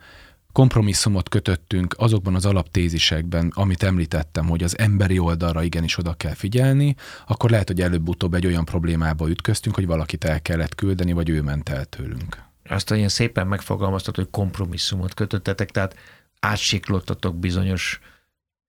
[0.53, 6.95] kompromisszumot kötöttünk azokban az alaptézisekben, amit említettem, hogy az emberi oldalra igenis oda kell figyelni,
[7.27, 11.43] akkor lehet, hogy előbb-utóbb egy olyan problémába ütköztünk, hogy valakit el kellett küldeni, vagy ő
[11.43, 12.43] ment el tőlünk.
[12.69, 15.97] Azt ilyen szépen megfogalmaztat, hogy kompromisszumot kötöttetek, tehát
[16.41, 18.01] átsiklottatok bizonyos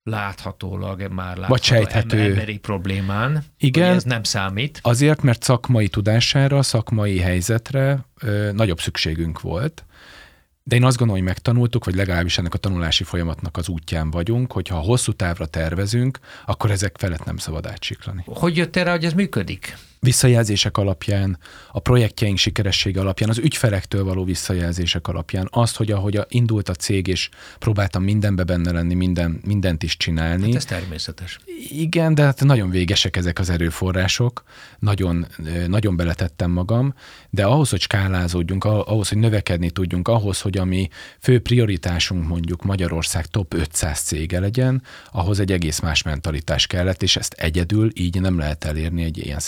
[0.04, 2.20] láthatólag már látható Vagy sejthető.
[2.22, 3.44] emberi problémán.
[3.58, 3.96] Igen.
[3.96, 4.80] Ez nem számít.
[4.82, 9.86] Azért, mert szakmai tudására, szakmai helyzetre ö, nagyobb szükségünk volt.
[10.64, 14.52] De én azt gondolom, hogy megtanultuk, vagy legalábbis ennek a tanulási folyamatnak az útján vagyunk,
[14.52, 18.24] hogyha hosszú távra tervezünk, akkor ezek felett nem szabad átsiklani.
[18.26, 19.78] Hogy jött erre, hogy ez működik?
[20.04, 21.38] Visszajelzések alapján,
[21.72, 26.74] a projektjeink sikeressége alapján, az ügyfelektől való visszajelzések alapján, azt, hogy ahogy a, indult a
[26.74, 30.46] cég, és próbáltam mindenbe benne lenni, minden, mindent is csinálni.
[30.46, 31.40] Hát ez természetes.
[31.70, 34.44] Igen, de hát nagyon végesek ezek az erőforrások,
[34.80, 35.28] nagyon,
[35.68, 36.94] nagyon beletettem magam,
[37.30, 40.90] de ahhoz, hogy skálázódjunk, ahhoz, hogy növekedni tudjunk, ahhoz, hogy a mi
[41.20, 47.16] fő prioritásunk mondjuk Magyarország top 500 cége legyen, ahhoz egy egész más mentalitás kellett, és
[47.16, 49.40] ezt egyedül így nem lehet elérni egy ilyen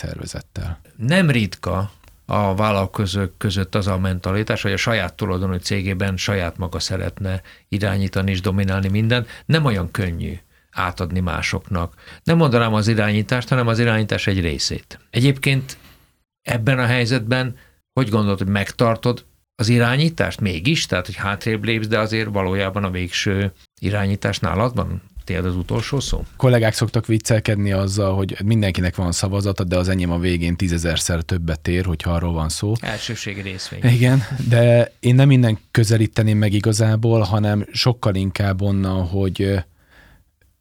[0.53, 0.79] szervezettel.
[0.97, 1.91] Nem ritka
[2.25, 8.31] a vállalkozók között az a mentalitás, hogy a saját tulajdonú cégében saját maga szeretne irányítani
[8.31, 10.33] és dominálni minden, nem olyan könnyű
[10.71, 11.93] átadni másoknak.
[12.23, 14.99] Nem mondanám az irányítást, hanem az irányítás egy részét.
[15.09, 15.77] Egyébként
[16.41, 17.55] ebben a helyzetben
[17.93, 22.89] hogy gondolod, hogy megtartod az irányítást mégis, tehát hogy hátrébb lépsz, de azért valójában a
[22.89, 25.01] végső irányítás nálad van?
[25.25, 26.23] Tiéd az utolsó szó?
[26.37, 31.67] Kollégák szoktak viccelkedni azzal, hogy mindenkinek van szavazata, de az enyém a végén tízezerszer többet
[31.67, 32.73] ér, hogyha arról van szó.
[32.79, 33.83] Elsőségi részvény.
[33.83, 39.63] Igen, de én nem innen közelíteném meg igazából, hanem sokkal inkább onnan, hogy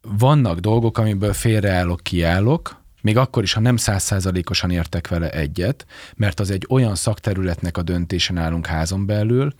[0.01, 6.39] vannak dolgok, amiből félreállok, kiállok, még akkor is, ha nem százszázalékosan értek vele egyet, mert
[6.39, 9.53] az egy olyan szakterületnek a döntésen állunk házon belül,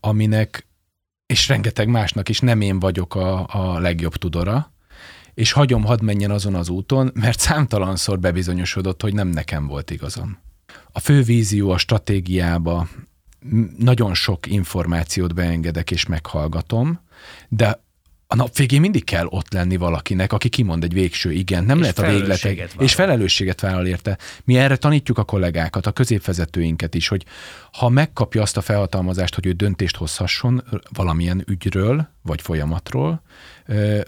[0.00, 0.66] aminek,
[1.32, 4.72] és rengeteg másnak is nem én vagyok a, a legjobb tudora,
[5.34, 10.38] és hagyom, hadd menjen azon az úton, mert számtalanszor bebizonyosodott, hogy nem nekem volt igazam.
[10.92, 12.88] A fő vízió a stratégiába
[13.78, 17.00] nagyon sok információt beengedek és meghallgatom,
[17.48, 17.84] de
[18.32, 21.64] a nap végén mindig kell ott lenni valakinek, aki kimond egy végső igen.
[21.64, 22.74] Nem és lehet a végletek.
[22.78, 24.18] És felelősséget vállal érte.
[24.44, 27.24] Mi erre tanítjuk a kollégákat, a középvezetőinket is, hogy
[27.72, 33.22] ha megkapja azt a felhatalmazást, hogy ő döntést hozhasson valamilyen ügyről, vagy folyamatról,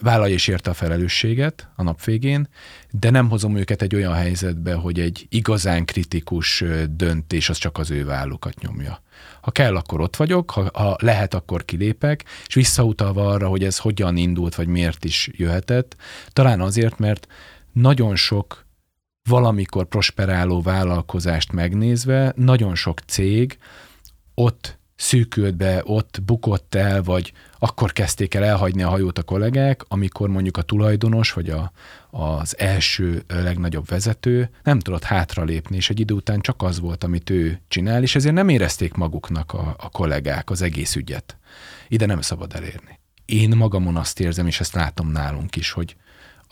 [0.00, 2.48] vállalja és érte a felelősséget a nap végén,
[2.90, 7.90] de nem hozom őket egy olyan helyzetbe, hogy egy igazán kritikus döntés az csak az
[7.90, 9.02] ő vállukat nyomja.
[9.40, 13.78] Ha kell, akkor ott vagyok, ha, ha lehet, akkor kilépek, és visszautalva arra, hogy ez
[13.78, 15.96] hogyan indult, vagy miért is jöhetett,
[16.32, 17.26] talán azért, mert
[17.72, 18.66] nagyon sok
[19.28, 23.58] valamikor prosperáló vállalkozást megnézve, nagyon sok cég
[24.34, 29.82] ott szűkült be, ott bukott el, vagy akkor kezdték el elhagyni a hajót a kollégák,
[29.88, 31.72] amikor mondjuk a tulajdonos, vagy a,
[32.10, 37.30] az első legnagyobb vezető nem tudott hátralépni, és egy idő után csak az volt, amit
[37.30, 41.36] ő csinál, és ezért nem érezték maguknak a, a kollégák az egész ügyet.
[41.88, 42.98] Ide nem szabad elérni.
[43.24, 45.96] Én magamon azt érzem, és ezt látom nálunk is, hogy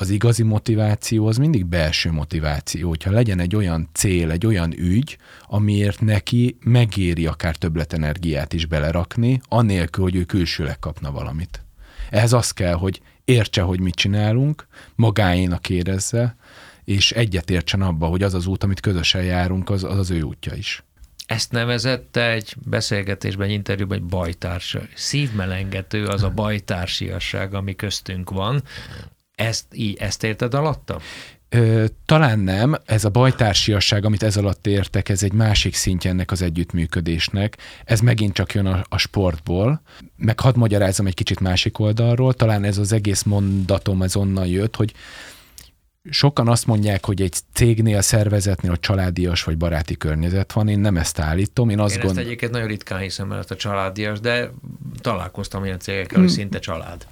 [0.02, 5.18] az igazi motiváció az mindig belső motiváció, hogyha legyen egy olyan cél, egy olyan ügy,
[5.46, 11.64] amiért neki megéri akár többletenergiát is belerakni, anélkül, hogy ő külsőleg kapna valamit.
[12.10, 16.36] Ehhez az kell, hogy értse, hogy mit csinálunk, magáénak érezze,
[16.84, 20.54] és egyetértsen abba, hogy az az út, amit közösen járunk, az az, az ő útja
[20.54, 20.84] is.
[21.26, 24.80] Ezt nevezette egy beszélgetésben, egy interjúban egy bajtársa.
[24.94, 28.62] Szívmelengető az a bajtársiasság, ami köztünk van.
[29.42, 31.00] Ezt, így, ezt érted alatta?
[31.48, 32.76] Ö, talán nem.
[32.84, 37.56] Ez a bajtársiasság, amit ez alatt értek, ez egy másik szintje ennek az együttműködésnek.
[37.84, 39.82] Ez megint csak jön a, a sportból.
[40.16, 42.34] Meg hadd magyarázom egy kicsit másik oldalról.
[42.34, 44.92] Talán ez az egész mondatom ez onnan jött, hogy
[46.10, 50.68] sokan azt mondják, hogy egy cégnél, szervezetnél a családias vagy baráti környezet van.
[50.68, 51.68] Én nem ezt állítom.
[51.68, 52.16] Én, azt Én gond...
[52.16, 54.50] ezt egyébként nagyon ritkán hiszem, mert a családias, de
[55.00, 56.36] találkoztam ilyen cégekkel, hogy hmm.
[56.36, 57.06] szinte család.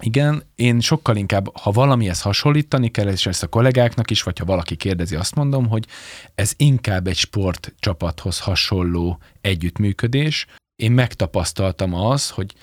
[0.00, 4.44] Igen, én sokkal inkább, ha valamihez hasonlítani kell, és ezt a kollégáknak is, vagy ha
[4.44, 5.86] valaki kérdezi, azt mondom, hogy
[6.34, 10.46] ez inkább egy sportcsapathoz hasonló együttműködés.
[10.76, 12.54] Én megtapasztaltam az, hogy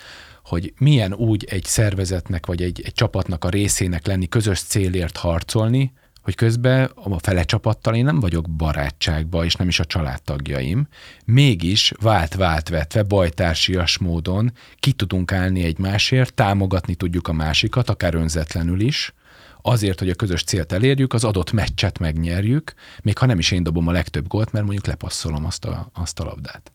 [0.43, 5.93] hogy milyen úgy egy szervezetnek vagy egy, egy csapatnak a részének lenni, közös célért harcolni,
[6.25, 10.87] hogy közben a fele csapattal én nem vagyok barátságba, és nem is a családtagjaim,
[11.25, 18.79] mégis vált-vált vetve, bajtársias módon ki tudunk állni egymásért, támogatni tudjuk a másikat, akár önzetlenül
[18.79, 19.13] is,
[19.61, 23.63] azért, hogy a közös célt elérjük, az adott meccset megnyerjük, még ha nem is én
[23.63, 26.71] dobom a legtöbb gólt, mert mondjuk lepasszolom azt a, azt a labdát.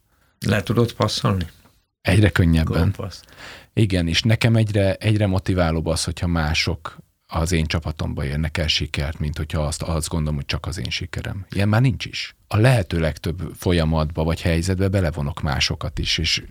[0.47, 1.47] Le tudod passzolni?
[2.01, 2.83] Egyre könnyebben.
[2.83, 3.25] Gólpaszt.
[3.73, 6.99] Igen, és nekem egyre, egyre motiválóbb az, hogyha mások
[7.31, 10.91] az én csapatomba érnek el sikert, mint hogyha azt, azt gondolom, hogy csak az én
[10.91, 11.47] sikerem.
[11.51, 12.35] Ilyen már nincs is.
[12.49, 16.43] A lehető legtöbb folyamatba vagy helyzetbe belevonok másokat is, és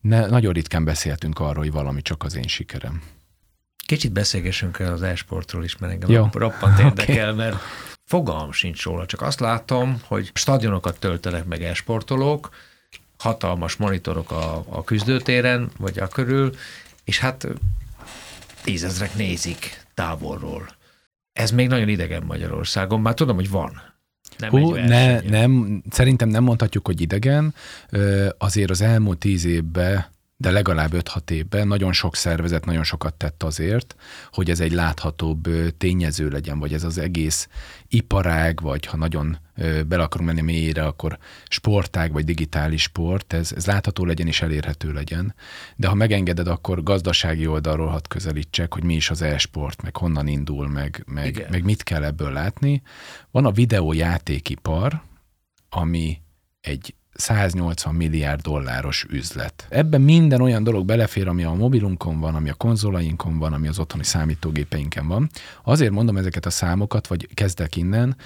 [0.00, 3.02] ne, nagyon ritkán beszéltünk arról, hogy valami csak az én sikerem.
[3.86, 6.28] Kicsit beszélgessünk el az e-sportról is, mert engem Jó.
[6.44, 7.44] roppant érdekel, okay.
[7.44, 7.56] mert
[8.04, 12.48] fogalm sincs róla, csak azt látom, hogy stadionokat töltenek meg e-sportolók,
[13.18, 16.54] hatalmas monitorok a, a küzdőtéren, vagy a körül,
[17.04, 17.46] és hát
[18.62, 20.68] tízezrek nézik távolról.
[21.32, 23.82] Ez még nagyon idegen Magyarországon, már tudom, hogy van.
[24.38, 27.54] Nem Hú, ne, nem, szerintem nem mondhatjuk, hogy idegen.
[28.38, 30.06] Azért az elmúlt tíz évben
[30.40, 33.96] de legalább 5-6 évben nagyon sok szervezet nagyon sokat tett azért,
[34.32, 35.48] hogy ez egy láthatóbb
[35.78, 37.48] tényező legyen, vagy ez az egész
[37.88, 39.38] iparág, vagy ha nagyon
[39.86, 44.92] bele akarunk menni mélyére, akkor sportág, vagy digitális sport, ez, ez látható legyen és elérhető
[44.92, 45.34] legyen.
[45.76, 50.26] De ha megengeded, akkor gazdasági oldalról hat közelítsek, hogy mi is az e-sport, meg honnan
[50.26, 52.82] indul, meg, meg, meg mit kell ebből látni.
[53.30, 55.02] Van a videójátékipar,
[55.68, 56.20] ami
[56.60, 59.66] egy 180 milliárd dolláros üzlet.
[59.68, 63.78] Ebben minden olyan dolog belefér, ami a mobilunkon van, ami a konzolainkon van, ami az
[63.78, 65.30] otthoni számítógépeinken van.
[65.64, 68.16] Azért mondom ezeket a számokat, vagy kezdek innen,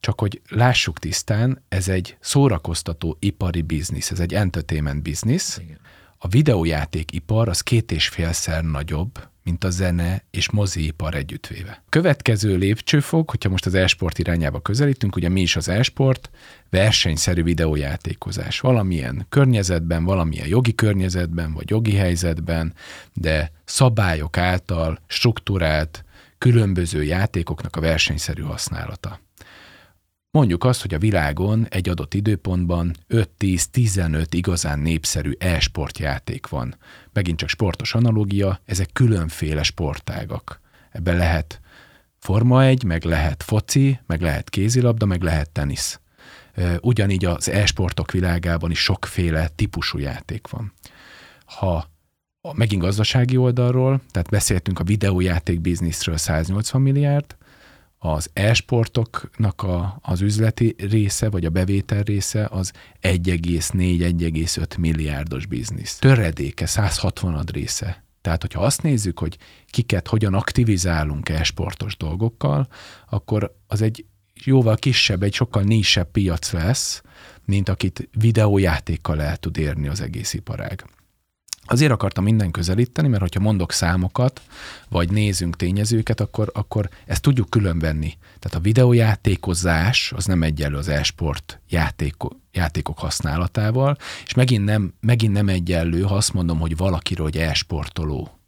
[0.00, 5.58] csak hogy lássuk tisztán, ez egy szórakoztató ipari biznisz, ez egy entertainment biznisz.
[5.62, 5.78] Igen.
[6.18, 11.82] A videójátékipar az két és félszer nagyobb, mint a zene és moziipar együttvéve.
[11.88, 16.30] Következő lépcsőfok, hogyha most az e-sport irányába közelítünk, ugye mi is az e-sport,
[16.70, 18.60] versenyszerű videójátékozás.
[18.60, 22.74] Valamilyen környezetben, valamilyen jogi környezetben, vagy jogi helyzetben,
[23.12, 26.04] de szabályok által struktúrált
[26.38, 29.20] különböző játékoknak a versenyszerű használata.
[30.32, 36.76] Mondjuk azt, hogy a világon egy adott időpontban 5-10-15 igazán népszerű e-sport játék van.
[37.12, 40.60] Megint csak sportos analógia, ezek különféle sportágak.
[40.90, 41.60] Ebben lehet
[42.18, 46.00] Forma 1, meg lehet foci, meg lehet kézilabda, meg lehet tenisz.
[46.80, 50.72] Ugyanígy az e-sportok világában is sokféle típusú játék van.
[51.44, 51.90] Ha
[52.52, 57.36] megint gazdasági oldalról, tehát beszéltünk a videójáték bizniszről 180 milliárd,
[58.02, 65.98] az e-sportoknak a, az üzleti része, vagy a bevétel része az 1,4-1,5 milliárdos biznisz.
[65.98, 68.04] Töredéke, 160 része.
[68.20, 72.68] Tehát, hogyha azt nézzük, hogy kiket hogyan aktivizálunk e-sportos dolgokkal,
[73.08, 74.04] akkor az egy
[74.44, 77.02] jóval kisebb, egy sokkal nésebb piac lesz,
[77.44, 80.84] mint akit videójátékkal el tud érni az egész iparág.
[81.70, 84.40] Azért akartam minden közelíteni, mert hogyha mondok számokat,
[84.88, 88.12] vagy nézünk tényezőket, akkor, akkor ezt tudjuk különvenni.
[88.38, 95.32] Tehát a videójátékozás az nem egyenlő az e-sport játéko, játékok használatával, és megint nem, megint
[95.32, 98.39] nem egyenlő, ha azt mondom, hogy valakiről, hogy e-sportoló.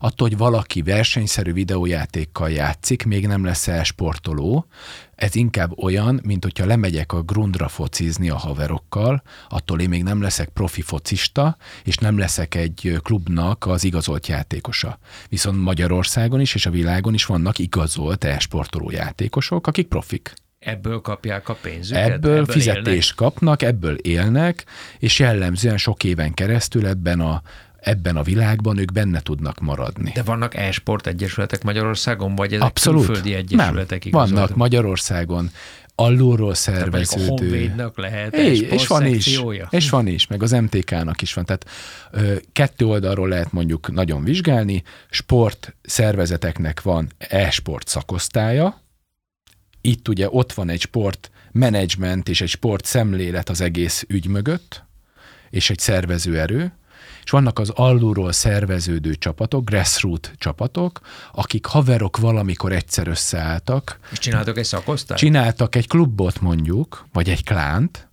[0.00, 4.66] Attól, hogy valaki versenyszerű videójátékkal játszik, még nem lesz e-sportoló,
[5.14, 10.22] ez inkább olyan, mint hogyha lemegyek a grundra focizni a haverokkal, attól én még nem
[10.22, 14.98] leszek profi focista, és nem leszek egy klubnak az igazolt játékosa.
[15.28, 20.34] Viszont Magyarországon is és a világon is vannak igazolt e-sportoló játékosok, akik profik.
[20.58, 22.10] Ebből kapják a pénzüket?
[22.10, 23.14] Ebből, ebből fizetést élnek.
[23.14, 24.64] kapnak, ebből élnek,
[24.98, 27.42] és jellemzően sok éven keresztül ebben a
[27.86, 30.10] ebben a világban ők benne tudnak maradni.
[30.14, 33.04] De vannak e-sport egyesületek Magyarországon, vagy ezek Abszolút.
[33.04, 34.04] külföldi egyesületek?
[34.04, 35.50] Nem, vannak Magyarországon
[35.94, 37.74] alulról szerveződő.
[37.76, 41.44] A lehet é, és van is, és van is, meg az MTK-nak is van.
[41.44, 41.66] Tehát
[42.10, 48.80] ö, kettő oldalról lehet mondjuk nagyon vizsgálni, sport szervezeteknek van e-sport szakosztálya,
[49.80, 54.84] itt ugye ott van egy sport menedzsment és egy sport szemlélet az egész ügy mögött,
[55.50, 56.72] és egy szervező erő,
[57.26, 61.00] és vannak az alulról szerveződő csapatok, grassroot csapatok,
[61.32, 63.98] akik haverok valamikor egyszer összeálltak.
[64.12, 65.20] És csináltak egy szakosztályt?
[65.20, 68.08] Csináltak egy klubot mondjuk, vagy egy klánt,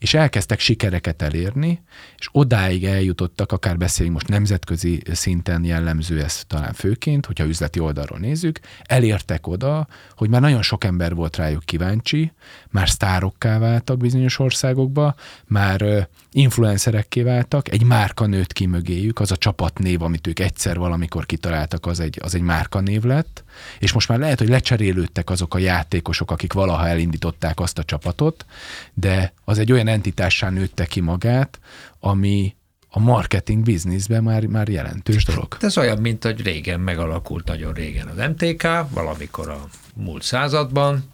[0.00, 1.82] és elkezdtek sikereket elérni,
[2.18, 8.18] és odáig eljutottak, akár beszéljünk most nemzetközi szinten jellemző ez talán főként, hogyha üzleti oldalról
[8.18, 12.32] nézzük, elértek oda, hogy már nagyon sok ember volt rájuk kíváncsi,
[12.70, 15.14] már sztárokká váltak bizonyos országokba,
[15.46, 21.26] már influencerekké váltak, egy márka nőtt ki mögéjük, az a csapatnév, amit ők egyszer valamikor
[21.26, 23.44] kitaláltak, az egy, az egy márkanév lett,
[23.78, 28.46] és most már lehet, hogy lecserélődtek azok a játékosok, akik valaha elindították azt a csapatot,
[28.94, 31.58] de az egy olyan entitássá nőtte ki magát,
[32.00, 32.54] ami
[32.88, 35.56] a marketing bizniszben már, már jelentős dolog.
[35.60, 41.04] Ez olyan, mint hogy régen megalakult nagyon régen az MTK, valamikor a múlt században,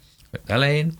[0.45, 0.93] elején,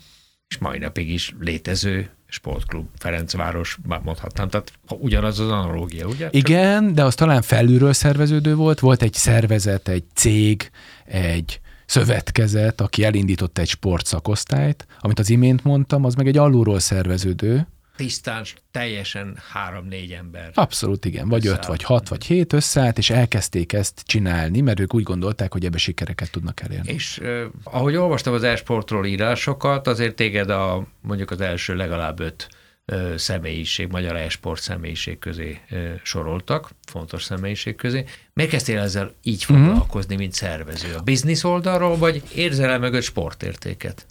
[0.47, 6.28] és mai napig is létező sportklub, Ferencváros, már mondhatnám, tehát ugyanaz az analógia, ugye?
[6.32, 10.72] Igen, de az talán felülről szerveződő volt, volt egy szervezet, egy cég,
[11.06, 17.68] egy szövetkezet, aki elindította egy sportszakosztályt, amit az imént mondtam, az meg egy alulról szerveződő,
[17.98, 20.52] tisztán, teljesen három-négy ember.
[20.54, 21.64] Abszolút igen, vagy összeállt.
[21.64, 25.66] öt, vagy hat, vagy hét összeállt, és elkezdték ezt csinálni, mert ők úgy gondolták, hogy
[25.66, 26.94] ebbe sikereket tudnak elérni.
[26.94, 32.50] És uh, ahogy olvastam az esportról írásokat, azért téged a mondjuk az első legalább öt
[32.86, 38.04] uh, személyiség, magyar esport személyiség közé uh, soroltak, fontos személyiség közé.
[38.34, 39.64] Miért kezdtél ezzel így mhm.
[39.64, 40.96] foglalkozni, mint szervező?
[40.96, 44.06] A biznisz oldalról, vagy érzel el mögött sportértéket?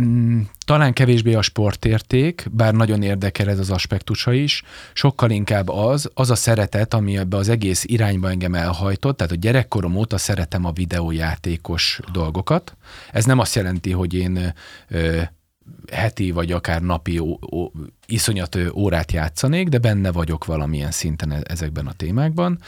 [0.00, 6.10] Mm, talán kevésbé a sportérték, bár nagyon érdekel ez az aspektusa is, sokkal inkább az,
[6.14, 10.64] az a szeretet, ami ebbe az egész irányba engem elhajtott, tehát a gyerekkorom óta szeretem
[10.64, 12.76] a videójátékos dolgokat.
[13.12, 14.54] Ez nem azt jelenti, hogy én
[14.88, 15.20] ö,
[15.92, 17.70] heti vagy akár napi ó, ó,
[18.06, 22.58] iszonyat órát játszanék, de benne vagyok valamilyen szinten e-, ezekben a témákban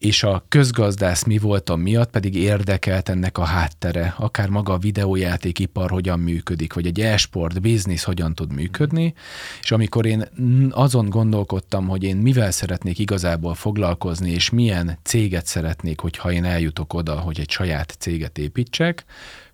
[0.00, 5.90] és a közgazdász mi voltam miatt pedig érdekelt ennek a háttere, akár maga a videójátékipar
[5.90, 9.14] hogyan működik, vagy egy e-sport biznisz hogyan tud működni,
[9.62, 10.28] és amikor én
[10.70, 16.94] azon gondolkodtam, hogy én mivel szeretnék igazából foglalkozni, és milyen céget szeretnék, hogyha én eljutok
[16.94, 19.04] oda, hogy egy saját céget építsek,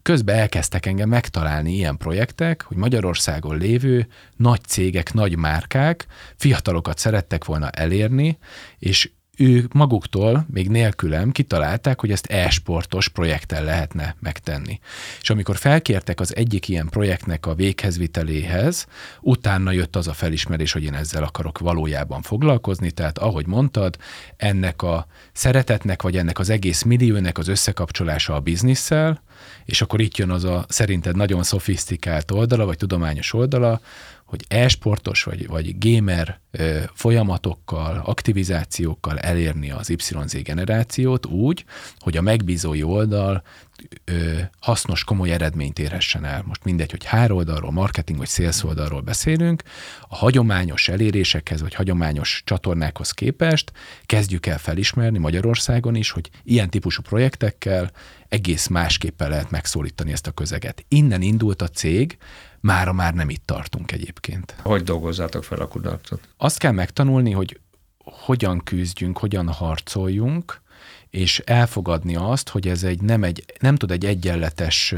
[0.03, 7.45] közben elkezdtek engem megtalálni ilyen projektek, hogy Magyarországon lévő nagy cégek, nagy márkák fiatalokat szerettek
[7.45, 8.39] volna elérni,
[8.79, 14.81] és ők maguktól, még nélkülem kitalálták, hogy ezt e-sportos projekttel lehetne megtenni.
[15.21, 18.87] És amikor felkértek az egyik ilyen projektnek a véghezviteléhez,
[19.21, 23.97] utána jött az a felismerés, hogy én ezzel akarok valójában foglalkozni, tehát ahogy mondtad,
[24.37, 29.23] ennek a szeretetnek, vagy ennek az egész milliónek az összekapcsolása a bizniszsel,
[29.65, 33.81] és akkor itt jön az a szerinted nagyon szofisztikált oldala, vagy tudományos oldala,
[34.27, 36.41] hogy e-sportos vagy, vagy gamer
[36.95, 41.65] folyamatokkal, aktivizációkkal elérni az YZ generációt úgy,
[41.99, 43.43] hogy a megbízói oldal
[44.61, 46.43] hasznos, komoly eredményt érhessen el.
[46.47, 49.63] Most mindegy, hogy hár oldalról, marketing vagy sales oldalról beszélünk,
[50.09, 53.73] a hagyományos elérésekhez vagy hagyományos csatornákhoz képest
[54.07, 57.91] kezdjük el felismerni Magyarországon is, hogy ilyen típusú projektekkel
[58.29, 60.85] egész másképpen lehet megszólítani ezt a közeget.
[60.89, 62.19] Innen indult a cég,
[62.67, 64.57] mára már nem itt tartunk egyébként.
[64.63, 66.29] Hogy dolgozzátok fel a kudarcot?
[66.37, 67.61] Azt kell megtanulni, hogy
[67.99, 70.61] hogyan küzdjünk, hogyan harcoljunk,
[71.11, 74.95] és elfogadni azt, hogy ez egy nem, egy, nem tud egy egyenletes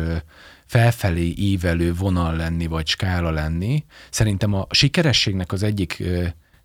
[0.66, 3.84] felfelé ívelő vonal lenni, vagy skála lenni.
[4.10, 6.02] Szerintem a sikerességnek az egyik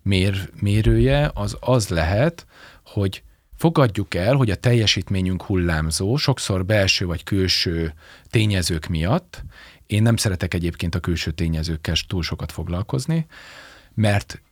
[0.02, 2.46] mér, mérője az az lehet,
[2.84, 3.22] hogy
[3.56, 7.94] fogadjuk el, hogy a teljesítményünk hullámzó, sokszor belső vagy külső
[8.30, 9.44] tényezők miatt,
[9.86, 13.26] én nem szeretek egyébként a külső tényezőkkel túl sokat foglalkozni,
[13.94, 14.42] mert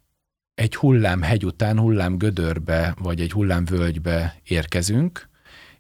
[0.55, 5.29] egy hullám hegy után hullám gödörbe, vagy egy hullám völgybe érkezünk,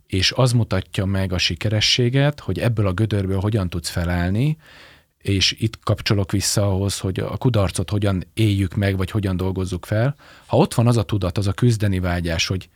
[0.06, 4.56] és az mutatja meg a sikerességet, hogy ebből a gödörből hogyan tudsz felállni,
[5.18, 10.14] és itt kapcsolok vissza ahhoz, hogy a kudarcot hogyan éljük meg, vagy hogyan dolgozzuk fel.
[10.46, 12.68] Ha ott van az a tudat, az a küzdeni vágyás, hogy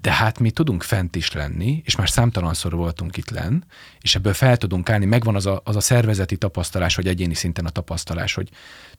[0.00, 3.62] de hát mi tudunk fent is lenni, és már számtalanszor voltunk itt lenn,
[4.00, 7.64] és ebből fel tudunk állni, megvan az a, az a szervezeti tapasztalás, vagy egyéni szinten
[7.64, 8.48] a tapasztalás, hogy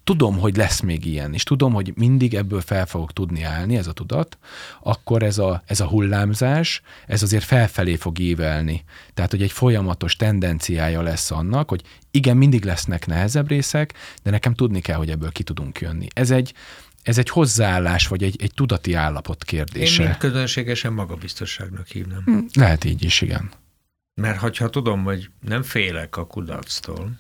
[0.04, 3.88] tudom, hogy lesz még ilyen, és tudom, hogy mindig ebből fel fogok tudni állni, ez
[3.88, 4.38] a tudat,
[4.82, 8.84] akkor ez a, ez a hullámzás, ez azért felfelé fog ívelni.
[9.14, 11.82] Tehát, hogy egy folyamatos tendenciája lesz annak, hogy
[12.12, 16.08] igen, mindig lesznek nehezebb részek, de nekem tudni kell, hogy ebből ki tudunk jönni.
[16.14, 16.54] Ez egy,
[17.04, 20.02] ez egy hozzáállás, vagy egy, egy tudati állapot kérdése.
[20.02, 22.22] Én mind közönségesen magabiztosságnak hívnám.
[22.26, 23.52] Hm, lehet így is, igen.
[24.22, 27.12] Mert ha tudom, hogy nem félek a kudarctól,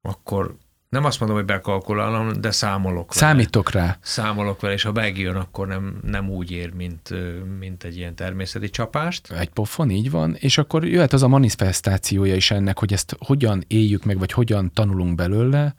[0.00, 0.56] akkor
[0.88, 3.26] nem azt mondom, hogy bekalkulálom, de számolok vele.
[3.26, 3.98] Számítok rá.
[4.00, 7.14] Számolok vele, és ha megjön, akkor nem, nem úgy ér, mint,
[7.58, 9.32] mint egy ilyen természeti csapást.
[9.32, 13.64] Egy pofon, így van, és akkor jöhet az a manifestációja is ennek, hogy ezt hogyan
[13.66, 15.74] éljük meg, vagy hogyan tanulunk belőle,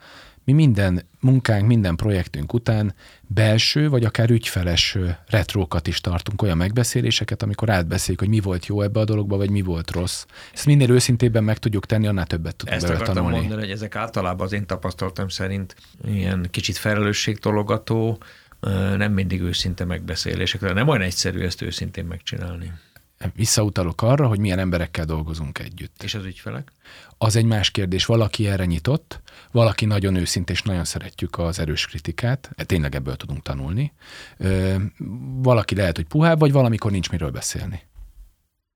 [0.50, 4.97] mi minden munkánk, minden projektünk után belső, vagy akár ügyfeles
[5.28, 9.50] retrókat is tartunk, olyan megbeszéléseket, amikor átbeszéljük, hogy mi volt jó ebbe a dologba, vagy
[9.50, 10.26] mi volt rossz.
[10.54, 13.38] Ezt minél őszintébben meg tudjuk tenni, annál többet tudunk Ezt akartam tanulni.
[13.38, 15.76] mondani, hogy ezek általában az én tapasztalatom szerint
[16.08, 18.18] ilyen kicsit felelősségtologató,
[18.97, 20.74] nem mindig őszinte megbeszélések.
[20.74, 22.74] Nem olyan egyszerű ezt őszintén megcsinálni
[23.36, 26.03] visszautalok arra, hogy milyen emberekkel dolgozunk együtt.
[26.03, 26.72] És az ügyfelek?
[27.17, 28.05] Az egy más kérdés.
[28.05, 33.15] Valaki erre nyitott, valaki nagyon őszinte, és nagyon szeretjük az erős kritikát, e, tényleg ebből
[33.15, 33.93] tudunk tanulni.
[35.41, 37.88] Valaki lehet, hogy puhább, vagy valamikor nincs miről beszélni.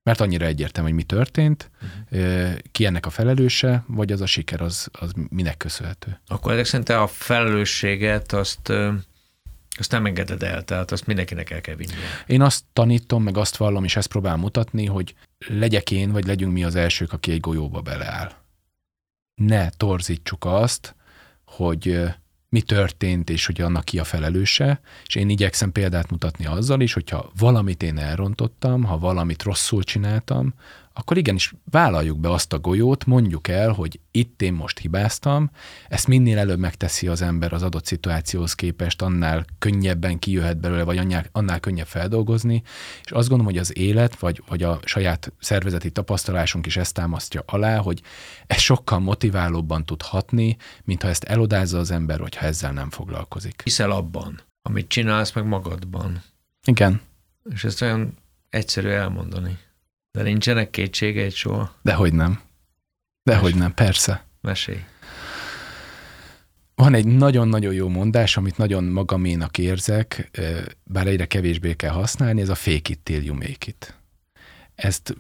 [0.04, 2.54] Mert annyira egyértelmű, hogy mi történt, uh-huh.
[2.72, 6.22] ki ennek a felelőse, vagy az a siker, az, az minek köszönhető.
[6.28, 8.72] Akkor ezek szerint a felelősséget azt
[9.78, 11.94] azt nem engeded el, tehát azt mindenkinek el kell vinni.
[12.28, 15.16] Én azt tanítom, meg azt vallom, és ezt próbálom mutatni, hogy
[15.48, 18.32] legyek én, vagy legyünk mi az elsők, aki egy golyóba beleáll.
[19.36, 20.96] Ne torzítsuk azt,
[21.46, 22.02] hogy
[22.50, 26.94] mi történt, és hogy annak ki a felelőse, és én igyekszem példát mutatni azzal is,
[26.94, 30.54] hogyha valamit én elrontottam, ha valamit rosszul csináltam,
[30.94, 35.52] akkor igenis vállaljuk be azt a golyót, mondjuk el, hogy itt én most hibáztam,
[35.88, 40.98] ezt minél előbb megteszi az ember az adott szituációhoz képest, annál könnyebben kijöhet belőle, vagy
[40.98, 42.62] annál, annál könnyebb feldolgozni,
[43.04, 47.44] és azt gondolom, hogy az élet, vagy, vagy a saját szervezeti tapasztalásunk is ezt támasztja
[47.46, 48.02] alá, hogy
[48.48, 53.62] ez sokkal motiválóbban tud hatni, mintha ezt elodázza az ember, hogyha ezzel nem foglalkozik.
[53.64, 56.24] Hiszel abban, amit csinálsz meg magadban.
[56.66, 57.02] Igen.
[57.50, 58.18] És ezt olyan
[58.50, 59.58] egyszerű elmondani.
[60.18, 61.76] De nincsenek kétségeid soha?
[61.82, 62.42] Dehogy nem.
[63.24, 64.26] Dehogy nem, persze.
[64.42, 64.80] Mesélj.
[66.76, 70.32] Van egy nagyon-nagyon jó mondás, amit nagyon magaménak érzek,
[70.84, 73.98] bár egyre kevésbé kell használni, ez a fake it till you make it.
[74.76, 75.16] Ezt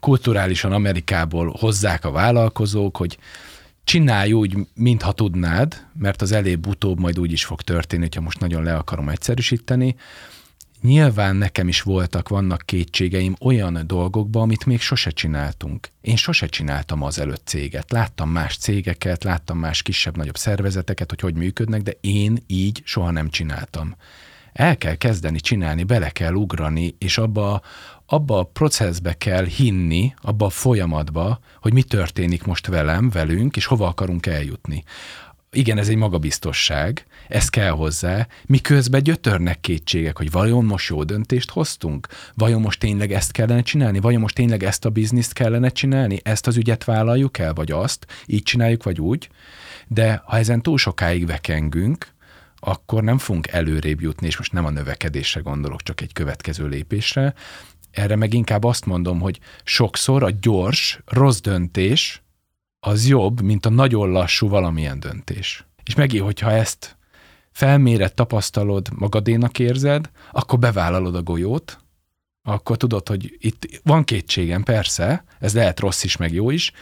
[0.00, 3.18] kulturálisan Amerikából hozzák a vállalkozók, hogy
[3.84, 8.62] csinálj úgy, mintha tudnád, mert az elébb-utóbb majd úgy is fog történni, ha most nagyon
[8.62, 9.96] le akarom egyszerűsíteni,
[10.80, 15.88] Nyilván nekem is voltak, vannak kétségeim olyan dolgokban, amit még sose csináltunk.
[16.00, 17.90] Én sose csináltam az előtt céget.
[17.90, 23.30] Láttam más cégeket, láttam más kisebb-nagyobb szervezeteket, hogy hogy működnek, de én így soha nem
[23.30, 23.96] csináltam.
[24.52, 27.62] El kell kezdeni csinálni, bele kell ugrani, és abba,
[28.06, 33.66] abba a processbe kell hinni, abba a folyamatba, hogy mi történik most velem, velünk, és
[33.66, 34.84] hova akarunk eljutni
[35.56, 41.50] igen, ez egy magabiztosság, ez kell hozzá, miközben gyötörnek kétségek, hogy vajon most jó döntést
[41.50, 42.06] hoztunk?
[42.34, 44.00] Vajon most tényleg ezt kellene csinálni?
[44.00, 46.20] Vajon most tényleg ezt a bizniszt kellene csinálni?
[46.22, 48.06] Ezt az ügyet vállaljuk el, vagy azt?
[48.26, 49.28] Így csináljuk, vagy úgy?
[49.86, 52.14] De ha ezen túl sokáig vekengünk,
[52.58, 57.34] akkor nem fogunk előrébb jutni, és most nem a növekedésre gondolok, csak egy következő lépésre.
[57.90, 62.22] Erre meg inkább azt mondom, hogy sokszor a gyors, rossz döntés
[62.80, 65.64] az jobb, mint a nagyon lassú valamilyen döntés.
[65.84, 66.95] És megint, hogyha ezt
[67.56, 71.78] felméret, tapasztalod, magadénak érzed, akkor bevállalod a golyót,
[72.42, 76.72] akkor tudod, hogy itt van kétségem, persze, ez lehet rossz is, meg jó is,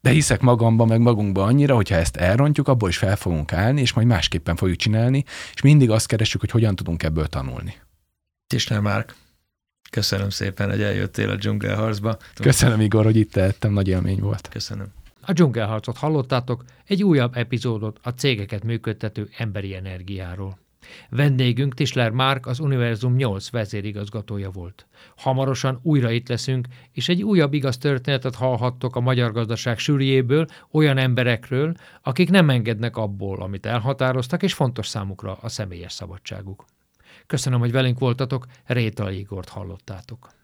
[0.00, 3.92] de hiszek magamban, meg magunkban annyira, hogyha ezt elrontjuk, abból is fel fogunk állni, és
[3.92, 5.24] majd másképpen fogjuk csinálni,
[5.54, 7.74] és mindig azt keresünk, hogy hogyan tudunk ebből tanulni.
[8.46, 9.14] Tisner Márk,
[9.90, 12.16] köszönöm szépen, hogy eljöttél a dzsungelharcba.
[12.34, 14.48] Köszönöm, Igor, hogy itt tettem, nagy élmény volt.
[14.48, 14.86] Köszönöm.
[15.28, 20.58] A dzsungelharcot hallottátok, egy újabb epizódot a cégeket működtető emberi energiáról.
[21.10, 24.86] Vendégünk Tisler Márk az Univerzum 8 vezérigazgatója volt.
[25.16, 30.98] Hamarosan újra itt leszünk, és egy újabb igaz történetet hallhattok a magyar gazdaság sűrűjéből, olyan
[30.98, 36.64] emberekről, akik nem engednek abból, amit elhatároztak, és fontos számukra a személyes szabadságuk.
[37.26, 40.30] Köszönöm, hogy velünk voltatok, Réta Igort hallottátok.